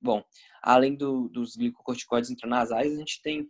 [0.00, 0.24] Bom,
[0.62, 3.46] além do, dos glicocorticoides intranasais, a gente tem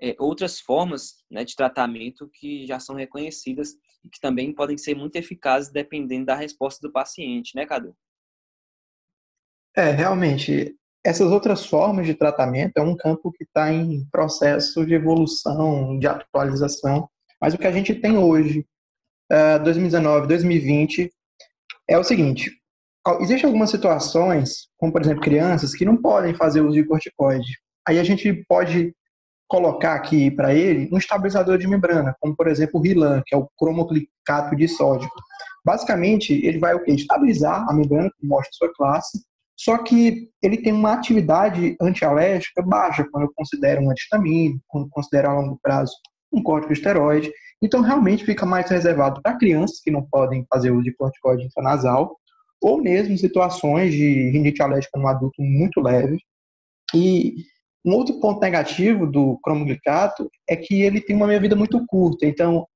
[0.00, 4.94] é, outras formas né, de tratamento que já são reconhecidas e que também podem ser
[4.94, 7.94] muito eficazes dependendo da resposta do paciente, né, Cadu?
[9.74, 14.94] É, realmente, essas outras formas de tratamento é um campo que está em processo de
[14.94, 17.08] evolução, de atualização,
[17.40, 18.66] mas o que a gente tem hoje,
[19.64, 21.10] 2019, 2020,
[21.88, 22.50] é o seguinte:
[23.20, 27.58] existem algumas situações, como por exemplo crianças, que não podem fazer uso de corticoide.
[27.88, 28.94] Aí a gente pode
[29.52, 33.38] colocar aqui para ele um estabilizador de membrana, como por exemplo o Rilan, que é
[33.38, 35.06] o cromoclicato de sódio.
[35.62, 36.92] Basicamente, ele vai o quê?
[36.92, 39.22] Estabilizar a membrana, que mostra sua classe,
[39.54, 44.90] só que ele tem uma atividade antialérgica baixa quando eu considero um antihistamínico, quando eu
[44.90, 45.92] considero a longo prazo
[46.32, 47.30] um corticosteroide.
[47.60, 52.16] Então, realmente fica mais reservado para crianças que não podem fazer uso de corticoide intranasal,
[52.58, 56.16] ou mesmo situações de rinite alérgica no adulto muito leve.
[56.94, 57.34] E
[57.84, 62.26] um outro ponto negativo do cromoglicato é que ele tem uma meia-vida muito curta.
[62.26, 62.66] Então,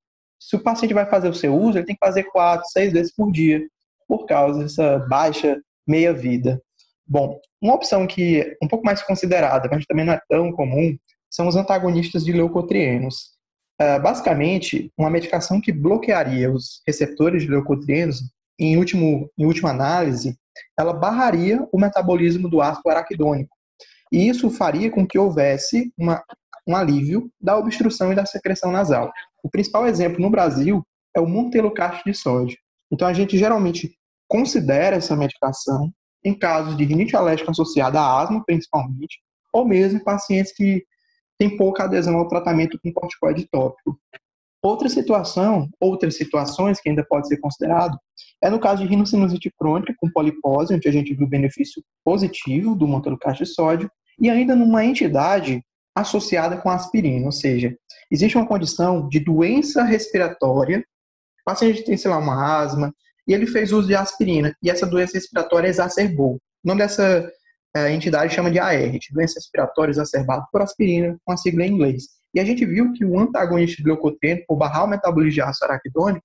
[0.40, 3.14] se o paciente vai fazer o seu uso, ele tem que fazer quatro, seis vezes
[3.14, 3.66] por dia,
[4.08, 6.60] por causa dessa baixa meia-vida.
[7.06, 10.96] Bom, uma opção que é um pouco mais considerada, mas também não é tão comum,
[11.30, 13.36] são os antagonistas de leucotrienos.
[13.80, 18.22] Uh, basicamente, uma medicação que bloquearia os receptores de leucotrienos,
[18.58, 20.36] em, último, em última análise,
[20.78, 23.55] ela barraria o metabolismo do ácido araquidônico,
[24.16, 26.24] e isso faria com que houvesse uma,
[26.66, 29.12] um alívio da obstrução e da secreção nasal.
[29.42, 30.82] O principal exemplo no Brasil
[31.14, 32.56] é o montelukast de sódio.
[32.90, 33.94] Então, a gente geralmente
[34.26, 35.92] considera essa medicação
[36.24, 39.20] em casos de rinite alérgica associada à asma, principalmente,
[39.52, 40.82] ou mesmo em pacientes que
[41.38, 44.00] têm pouca adesão ao tratamento com corticoide tópico.
[44.62, 47.98] Outra situação, outras situações que ainda pode ser considerado,
[48.42, 52.74] é no caso de rinocinusite crônica com polipose, onde a gente viu o benefício positivo
[52.74, 55.62] do montelukast de sódio, e ainda numa entidade
[55.94, 57.74] associada com aspirina, ou seja,
[58.10, 60.80] existe uma condição de doença respiratória,
[61.40, 62.92] o paciente tem, sei lá, uma asma,
[63.26, 66.34] e ele fez uso de aspirina, e essa doença respiratória exacerbou.
[66.34, 67.30] O nome dessa
[67.74, 72.04] é, entidade chama de AR, doença respiratória exacerbada por aspirina, com a sigla em inglês.
[72.34, 75.64] E a gente viu que o antagonista de glucotreno, por barrar o metabolismo de ácido
[75.64, 76.24] araquidônico,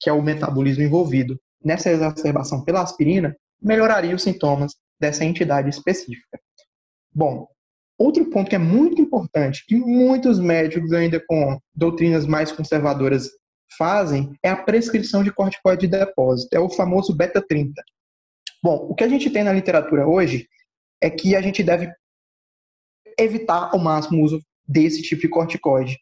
[0.00, 6.40] que é o metabolismo envolvido nessa exacerbação pela aspirina, melhoraria os sintomas dessa entidade específica.
[7.14, 7.46] Bom,
[7.98, 13.30] outro ponto que é muito importante, que muitos médicos ainda com doutrinas mais conservadoras
[13.76, 17.72] fazem, é a prescrição de corticoide de depósito, é o famoso beta-30.
[18.62, 20.48] Bom, o que a gente tem na literatura hoje
[21.00, 21.92] é que a gente deve
[23.18, 25.98] evitar ao máximo o uso desse tipo de corticoide.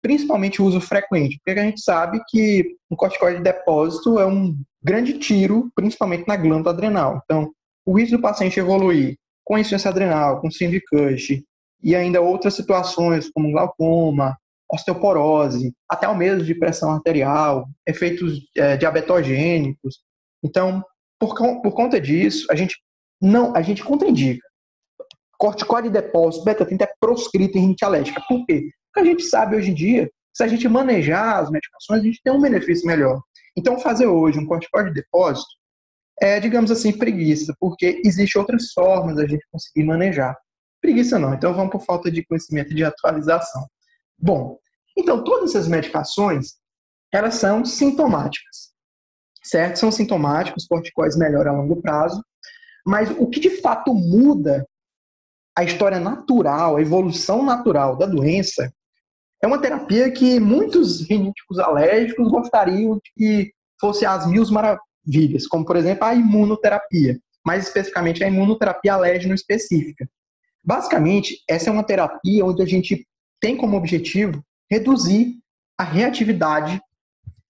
[0.00, 4.56] Principalmente o uso frequente, porque a gente sabe que o corticoide de depósito é um
[4.82, 7.20] grande tiro, principalmente na glândula adrenal.
[7.24, 7.52] Então,
[7.86, 10.80] o risco do paciente evoluir com insuficiência adrenal, com síndrome
[11.16, 11.44] de
[11.82, 14.38] e ainda outras situações como glaucoma,
[14.72, 19.98] osteoporose, até o mesmo de pressão arterial, efeitos é, diabetogênicos.
[20.42, 20.82] Então,
[21.20, 22.76] por, por conta disso, a gente
[23.20, 24.44] não, a gente contraindica
[25.44, 28.22] corticoide de depósito, beta-30 é proscrito em rinite alérgica.
[28.26, 28.70] Por quê?
[28.86, 32.20] Porque a gente sabe hoje em dia, se a gente manejar as medicações, a gente
[32.22, 33.20] tem um benefício melhor.
[33.56, 35.48] Então, fazer hoje um corticoide de depósito
[36.20, 40.36] é, digamos assim, preguiça, porque existem outras formas da gente conseguir manejar.
[40.80, 43.66] Preguiça não, então vamos por falta de conhecimento de atualização.
[44.18, 44.58] Bom,
[44.96, 46.54] então todas essas medicações,
[47.12, 48.72] elas são sintomáticas,
[49.42, 49.78] certo?
[49.78, 52.22] São sintomáticas, corticoides melhoram a longo prazo,
[52.86, 54.66] mas o que de fato muda
[55.56, 58.72] a história natural, a evolução natural da doença,
[59.42, 64.42] é uma terapia que muitos riníticos alérgicos gostariam de que fosse as mil
[65.06, 70.08] maravilhas, como por exemplo a imunoterapia, mais especificamente a imunoterapia alérgeno específica.
[70.62, 73.06] Basicamente, essa é uma terapia onde a gente
[73.40, 75.36] tem como objetivo reduzir
[75.76, 76.80] a reatividade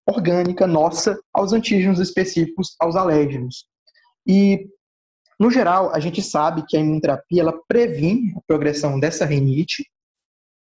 [0.07, 3.67] orgânica nossa aos antígenos específicos aos alérgenos.
[4.27, 4.69] E
[5.39, 9.89] no geral, a gente sabe que a imunoterapia ela previne a progressão dessa rinite,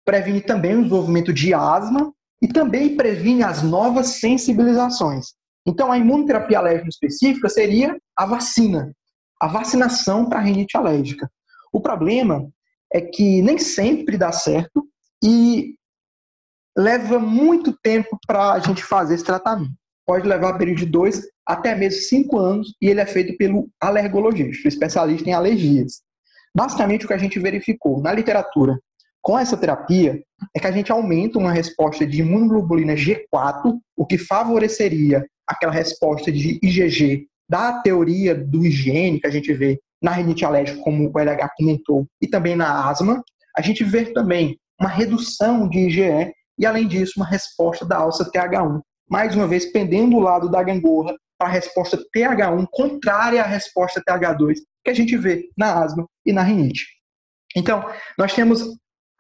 [0.05, 2.12] previne também o desenvolvimento de asma
[2.43, 5.35] e também previne as novas sensibilizações.
[5.66, 8.92] Então, a imunoterapia alérgica específica seria a vacina,
[9.40, 11.30] a vacinação para rinite alérgica.
[11.72, 12.48] O problema
[12.92, 14.86] é que nem sempre dá certo
[15.22, 15.74] e
[16.76, 19.72] leva muito tempo para a gente fazer esse tratamento.
[20.06, 24.68] Pode levar período de dois até mesmo cinco anos e ele é feito pelo alergologista,
[24.68, 26.02] especialista em alergias.
[26.54, 28.78] Basicamente, o que a gente verificou na literatura
[29.22, 30.22] com essa terapia
[30.54, 36.30] é que a gente aumenta uma resposta de imunoglobulina G4, o que favoreceria aquela resposta
[36.30, 41.18] de IgG da teoria do higiene que a gente vê na rinite alérgica, como o
[41.18, 43.22] LH comentou, e também na asma.
[43.57, 48.30] A gente vê também uma redução de IgE e, além disso, uma resposta da alça
[48.30, 48.80] TH1.
[49.09, 54.03] Mais uma vez, pendendo o lado da gangorra para a resposta TH1 contrária à resposta
[54.07, 56.84] TH2 que a gente vê na asma e na rinite.
[57.57, 57.84] Então,
[58.18, 58.62] nós temos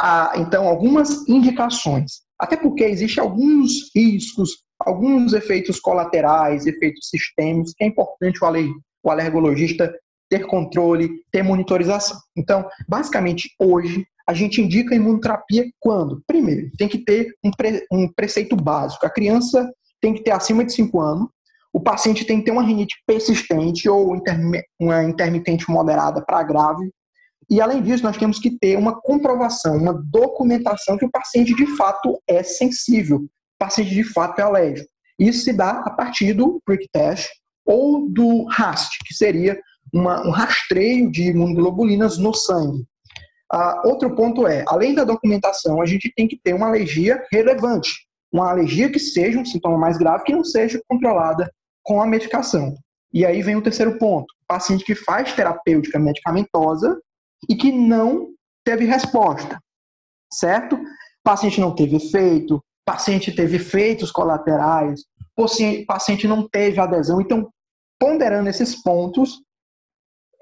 [0.00, 7.84] ah, então algumas indicações, até porque existem alguns riscos alguns efeitos colaterais, efeitos sistêmicos, que
[7.84, 8.70] é importante o, ale,
[9.02, 9.92] o alergologista
[10.28, 12.18] ter controle, ter monitorização.
[12.36, 16.22] Então, basicamente, hoje, a gente indica a imunoterapia quando?
[16.26, 19.04] Primeiro, tem que ter um, pre, um preceito básico.
[19.06, 19.70] A criança
[20.00, 21.28] tem que ter acima de 5 anos,
[21.72, 24.16] o paciente tem que ter uma rinite persistente ou
[24.80, 26.88] uma intermitente moderada para grave.
[27.50, 31.66] E, além disso, nós temos que ter uma comprovação, uma documentação que o paciente de
[31.76, 33.26] fato é sensível,
[33.58, 34.88] paciente de fato é alérgico.
[35.18, 37.28] Isso se dá a partir do prick test
[37.64, 39.58] ou do RAST, que seria
[39.92, 42.84] uma, um rastreio de imunoglobulinas no sangue.
[43.52, 47.90] Ah, outro ponto é, além da documentação, a gente tem que ter uma alergia relevante,
[48.32, 51.50] uma alergia que seja um sintoma mais grave, que não seja controlada
[51.82, 52.76] com a medicação.
[53.12, 57.00] E aí vem o terceiro ponto, paciente que faz terapêutica medicamentosa
[57.48, 58.30] e que não
[58.64, 59.60] teve resposta,
[60.32, 60.80] certo?
[61.22, 65.02] Paciente não teve efeito, paciente teve efeitos colaterais,
[65.86, 67.20] paciente não teve adesão.
[67.20, 67.50] Então,
[67.98, 69.40] ponderando esses pontos,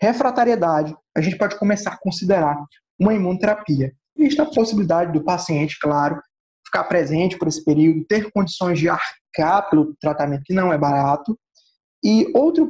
[0.01, 2.57] refratariedade, a gente pode começar a considerar
[2.99, 3.93] uma imunoterapia.
[4.17, 6.21] Vista a possibilidade do paciente, claro,
[6.67, 11.39] ficar presente por esse período, ter condições de arcar pelo tratamento que não é barato.
[12.05, 12.69] E outro,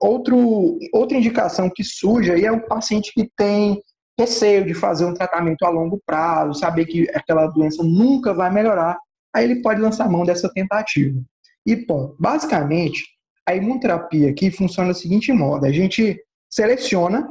[0.00, 3.80] outro, outra indicação que surge aí é o paciente que tem
[4.18, 8.98] receio de fazer um tratamento a longo prazo, saber que aquela doença nunca vai melhorar,
[9.34, 11.20] aí ele pode lançar mão dessa tentativa.
[11.66, 13.04] E, bom, basicamente,
[13.46, 16.20] a imunoterapia aqui funciona da seguinte modo: a gente
[16.50, 17.28] seleciona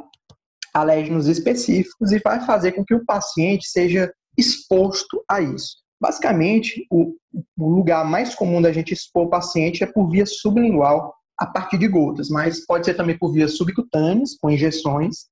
[0.74, 5.78] alérgenos específicos e vai fazer com que o paciente seja exposto a isso.
[6.02, 7.16] Basicamente, o,
[7.58, 11.78] o lugar mais comum da gente expor o paciente é por via sublingual, a partir
[11.78, 15.28] de gotas, mas pode ser também por vias subcutâneas, com injeções.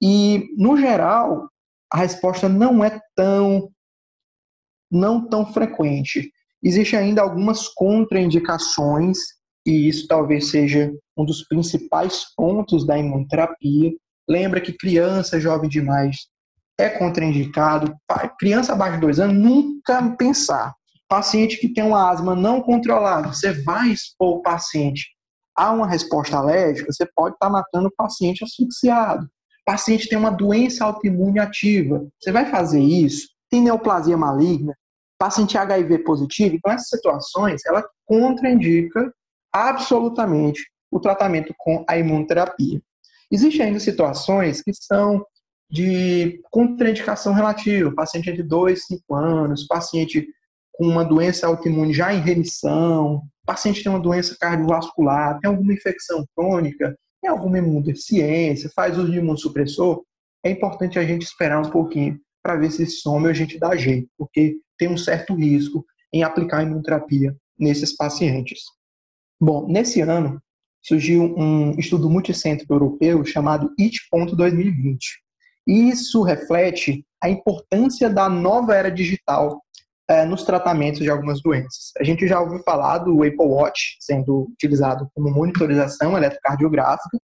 [0.00, 1.48] E, no geral,
[1.92, 3.68] a resposta não é tão
[4.90, 6.30] não tão frequente.
[6.62, 9.18] Existem ainda algumas contraindicações,
[9.66, 13.92] e isso talvez seja um dos principais pontos da imunoterapia,
[14.30, 16.28] Lembra que criança jovem demais
[16.78, 17.92] é contraindicado.
[18.38, 20.72] Criança abaixo de dois anos, nunca pensar.
[21.08, 25.08] Paciente que tem uma asma não controlada, você vai expor o paciente
[25.56, 29.28] a uma resposta alérgica, você pode estar matando o paciente asfixiado.
[29.66, 33.29] Paciente tem uma doença autoimune ativa, você vai fazer isso?
[33.50, 34.76] Tem neoplasia maligna,
[35.18, 39.12] paciente HIV positivo, então essas situações, ela contraindica
[39.52, 42.80] absolutamente o tratamento com a imunoterapia.
[43.30, 45.24] Existem ainda situações que são
[45.70, 50.26] de contraindicação relativa, paciente entre 2 e 5 anos, paciente
[50.72, 56.24] com uma doença autoimune já em remissão, paciente tem uma doença cardiovascular, tem alguma infecção
[56.34, 60.02] crônica, tem alguma imunodeficiência, faz uso de imunossupressor,
[60.42, 64.08] é importante a gente esperar um pouquinho para ver se some a gente dá jeito,
[64.16, 68.62] porque tem um certo risco em aplicar imunoterapia nesses pacientes.
[69.40, 70.40] Bom, nesse ano,
[70.82, 74.98] surgiu um estudo multicêntrico europeu chamado IT.2020.
[75.66, 79.62] Isso reflete a importância da nova era digital
[80.08, 81.92] é, nos tratamentos de algumas doenças.
[81.98, 87.18] A gente já ouviu falar do Apple Watch sendo utilizado como monitorização eletrocardiográfica,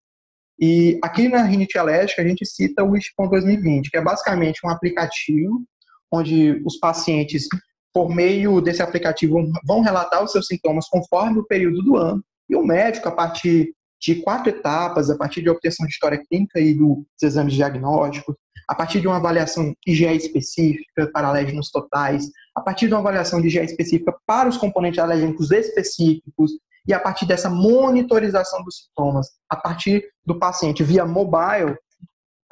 [0.60, 5.64] e aqui na rinite alérgica a gente cita o IT.2020, que é basicamente um aplicativo
[6.12, 7.48] onde os pacientes,
[7.92, 12.56] por meio desse aplicativo, vão relatar os seus sintomas conforme o período do ano, e
[12.56, 16.74] o médico, a partir de quatro etapas, a partir de obtenção de história clínica e
[16.76, 18.36] dos exames diagnósticos,
[18.68, 23.42] a partir de uma avaliação IgE específica para alérgenos totais, a partir de uma avaliação
[23.42, 26.52] de IgE específica para os componentes alérgicos específicos,
[26.88, 31.76] e a partir dessa monitorização dos sintomas, a partir do paciente via mobile,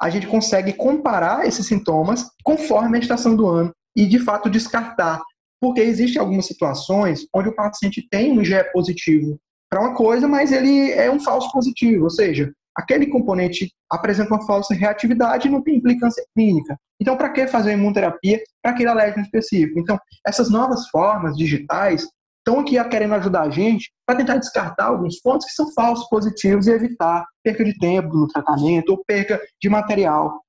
[0.00, 5.20] a gente consegue comparar esses sintomas conforme a estação do ano e, de fato, descartar.
[5.60, 9.38] Porque existem algumas situações onde o paciente tem um IgE positivo
[9.70, 14.44] para uma coisa, mas ele é um falso positivo, ou seja, aquele componente apresenta uma
[14.46, 16.76] falsa reatividade e não tem implicância clínica.
[17.00, 19.78] Então, para que fazer imunoterapia para aquele alérgeno específico?
[19.78, 22.06] Então, essas novas formas digitais
[22.44, 26.66] estão aqui querendo ajudar a gente para tentar descartar alguns pontos que são falsos positivos
[26.66, 30.42] e evitar perca de tempo no tratamento ou perca de material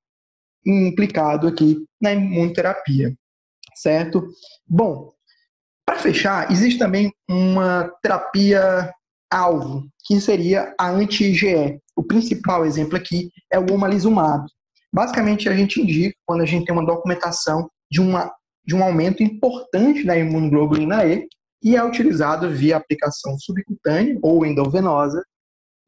[0.66, 3.14] implicado aqui na imunoterapia,
[3.74, 4.26] certo?
[4.66, 5.12] Bom,
[5.86, 8.92] para fechar, existe também uma terapia
[9.30, 11.78] alvo, que seria a anti-IgE.
[11.96, 14.46] O principal exemplo aqui é o omalizumab.
[14.92, 18.32] Basicamente, a gente indica quando a gente tem uma documentação de, uma,
[18.64, 21.26] de um aumento importante da imunoglobulina E
[21.64, 25.24] e é utilizado via aplicação subcutânea ou endovenosa.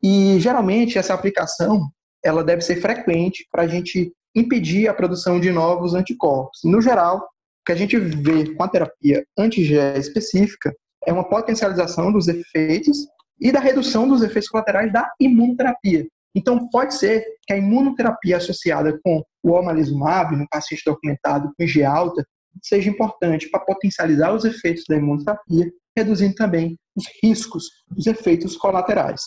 [0.02, 1.90] E geralmente essa aplicação
[2.24, 6.60] ela deve ser frequente para a gente impedir a produção de novos anticorpos.
[6.64, 10.74] No geral, o que a gente vê com a terapia anti-IgE específica
[11.06, 13.06] é uma potencialização dos efeitos
[13.40, 16.06] e da redução dos efeitos colaterais da imunoterapia.
[16.34, 21.82] Então, pode ser que a imunoterapia associada com o omalizumab, no paciente documentado com IG
[21.82, 22.26] alta,
[22.62, 29.22] seja importante para potencializar os efeitos da imunoterapia, reduzindo também os riscos dos efeitos colaterais.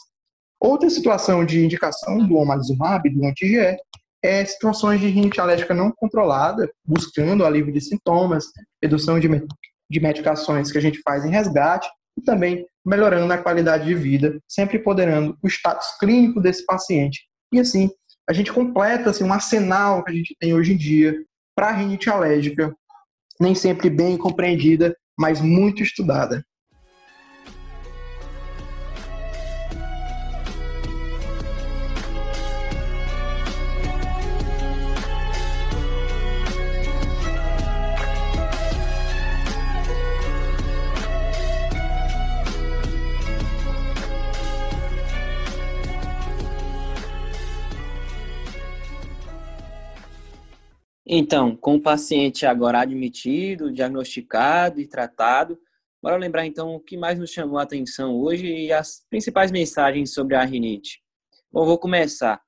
[0.60, 3.78] Outra situação de indicação do omalizumab, do anti-GE,
[4.22, 8.46] é situações de rinite alérgica não controlada, buscando alívio de sintomas,
[8.82, 9.30] redução de,
[9.90, 14.38] de medicações que a gente faz em resgate e também melhorando a qualidade de vida,
[14.48, 17.22] sempre empoderando o status clínico desse paciente.
[17.54, 17.90] E assim,
[18.30, 21.16] a gente completa assim, um arsenal que a gente tem hoje em dia
[21.56, 22.76] para rinite alérgica,
[23.40, 26.44] nem sempre bem compreendida, mas muito estudada.
[51.12, 55.60] Então, com o paciente agora admitido, diagnosticado e tratado,
[56.04, 60.14] bora lembrar então o que mais nos chamou a atenção hoje e as principais mensagens
[60.14, 61.02] sobre a rinite.
[61.52, 62.40] Bom, vou começar.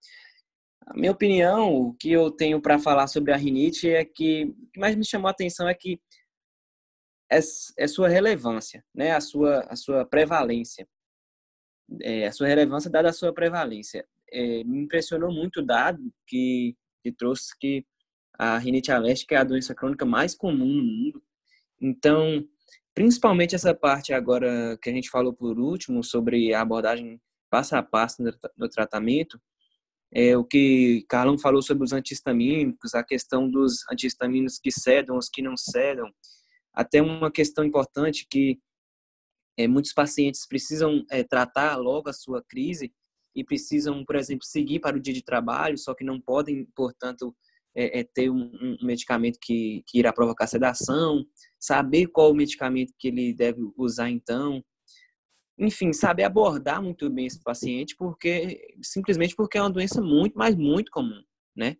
[0.85, 4.67] A minha opinião, o que eu tenho para falar sobre a rinite é que o
[4.71, 5.99] que mais me chamou a atenção é que
[7.31, 7.39] é,
[7.79, 9.13] é sua relevância, né?
[9.13, 10.87] a, sua, a sua prevalência.
[11.99, 14.07] É, a sua relevância dada a sua prevalência.
[14.31, 17.83] É, me impressionou muito o dado que, que trouxe que
[18.37, 21.23] a rinite alérgica é a doença crônica mais comum no mundo.
[21.79, 22.45] Então,
[22.93, 27.19] principalmente essa parte agora que a gente falou por último sobre a abordagem
[27.49, 28.23] passo a passo
[28.57, 29.39] no tratamento,
[30.13, 35.29] é o que Carlão falou sobre os antihistamínicos, a questão dos antihistamínicos que cedam, os
[35.29, 36.09] que não cedam,
[36.73, 38.59] até uma questão importante que
[39.57, 42.93] é, muitos pacientes precisam é, tratar logo a sua crise
[43.35, 47.35] e precisam, por exemplo, seguir para o dia de trabalho, só que não podem, portanto,
[47.75, 51.25] é, é ter um, um, medicamento que, que irá provocar sedação,
[51.59, 54.63] saber qual o medicamento que ele deve usar então,
[55.57, 60.55] enfim, saber abordar muito bem esse paciente, porque simplesmente porque é uma doença muito, mas
[60.55, 61.21] muito comum,
[61.55, 61.77] né?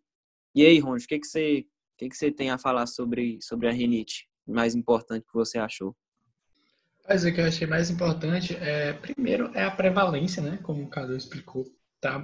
[0.54, 3.40] E aí, Ronald, o que que você, o que que você tem a falar sobre
[3.42, 4.28] sobre a rinite?
[4.48, 5.96] Mais importante que você achou?
[7.08, 10.60] Mas o que eu achei mais importante é, primeiro, é a prevalência, né?
[10.62, 11.66] Como o Cadu explicou,
[12.00, 12.24] tá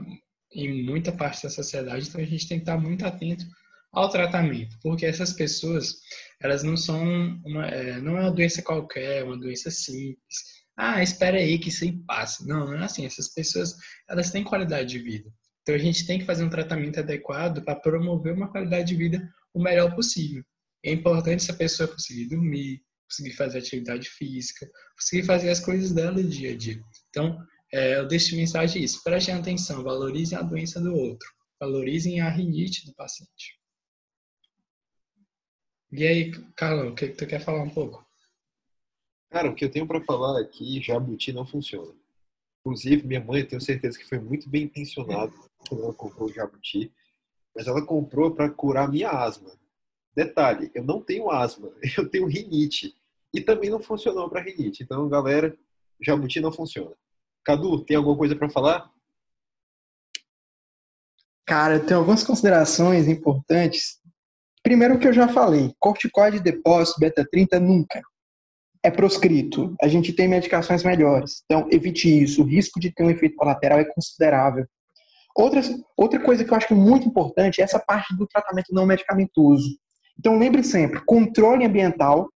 [0.52, 3.46] em muita parte da sociedade, então a gente tem que estar muito atento
[3.92, 5.96] ao tratamento, porque essas pessoas,
[6.42, 7.02] elas não são
[7.46, 10.58] uma, é, não é uma doença qualquer, é uma doença simples.
[10.78, 12.46] Ah, espera aí que isso aí passa.
[12.46, 13.04] Não, não é assim.
[13.04, 13.76] Essas pessoas,
[14.08, 15.28] elas têm qualidade de vida.
[15.64, 19.28] Então a gente tem que fazer um tratamento adequado para promover uma qualidade de vida
[19.54, 20.44] o melhor possível.
[20.86, 26.24] É importante essa pessoa conseguir dormir, conseguir fazer atividade física, conseguir fazer as coisas dela
[26.24, 26.80] dia a dia.
[27.10, 27.38] Então,
[27.72, 29.04] é, eu deixo de mensagem isso.
[29.04, 31.28] Prestem atenção, valorizem a doença do outro.
[31.60, 33.60] Valorizem a rinite do paciente.
[35.92, 38.06] E aí, Carlão, o que tu quer falar um pouco?
[39.30, 41.94] Cara, o que eu tenho para falar aqui, jabuti não funciona.
[42.60, 45.34] Inclusive, minha mãe, tenho certeza que foi muito bem intencionada
[45.68, 46.92] quando ela comprou o jabuti,
[47.56, 49.52] mas ela comprou para curar minha asma.
[50.16, 52.96] Detalhe, eu não tenho asma, eu tenho rinite.
[53.34, 54.84] E também não funcionou para rinite.
[54.84, 55.58] Então, galera,
[56.02, 56.96] jabuti não funciona.
[57.48, 58.92] Cadu, tem alguma coisa para falar?
[61.46, 64.02] Cara, tenho algumas considerações importantes.
[64.62, 68.02] Primeiro que eu já falei, corticoide depósito beta-30 nunca.
[68.84, 69.74] É proscrito.
[69.82, 71.42] A gente tem medicações melhores.
[71.46, 72.42] Então, evite isso.
[72.42, 74.68] O risco de ter um efeito colateral é considerável.
[75.34, 75.62] Outra,
[75.96, 79.80] outra coisa que eu acho muito importante é essa parte do tratamento não medicamentoso.
[80.20, 82.30] Então, lembre sempre, controle ambiental,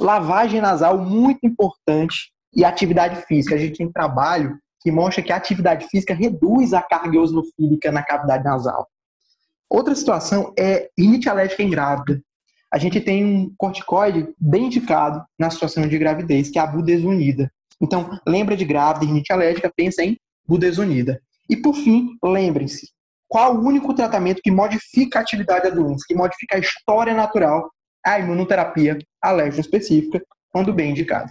[0.00, 3.54] lavagem nasal, muito importante e atividade física.
[3.54, 8.02] A gente tem trabalho que mostra que a atividade física reduz a carga eosinofílica na
[8.02, 8.88] cavidade nasal.
[9.70, 12.20] Outra situação é rinite alérgica em grávida.
[12.72, 17.50] A gente tem um corticoide bem indicado na situação de gravidez, que é a budesonida.
[17.80, 21.20] Então, lembra de grávida, rinite alérgica, pensa em budesonida.
[21.48, 22.88] E por fim, lembrem-se,
[23.28, 27.70] qual o único tratamento que modifica a atividade da doença, que modifica a história natural?
[28.04, 31.30] A imunoterapia alérgica específica, quando bem indicada.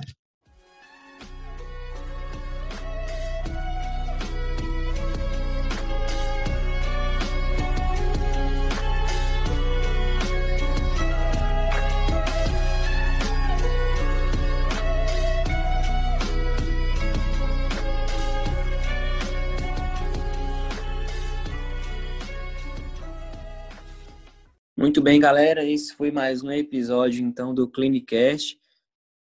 [24.82, 25.64] Muito bem, galera.
[25.64, 28.60] Esse foi mais um episódio então do Clinicast.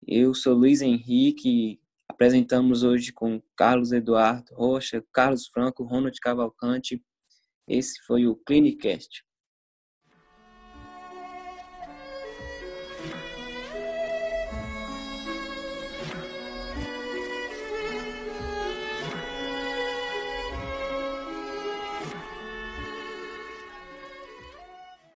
[0.08, 7.00] Eu sou Luiz Henrique, apresentamos hoje com Carlos Eduardo Rocha, Carlos Franco, Ronald Cavalcante.
[7.68, 9.24] Esse foi o Clinicast.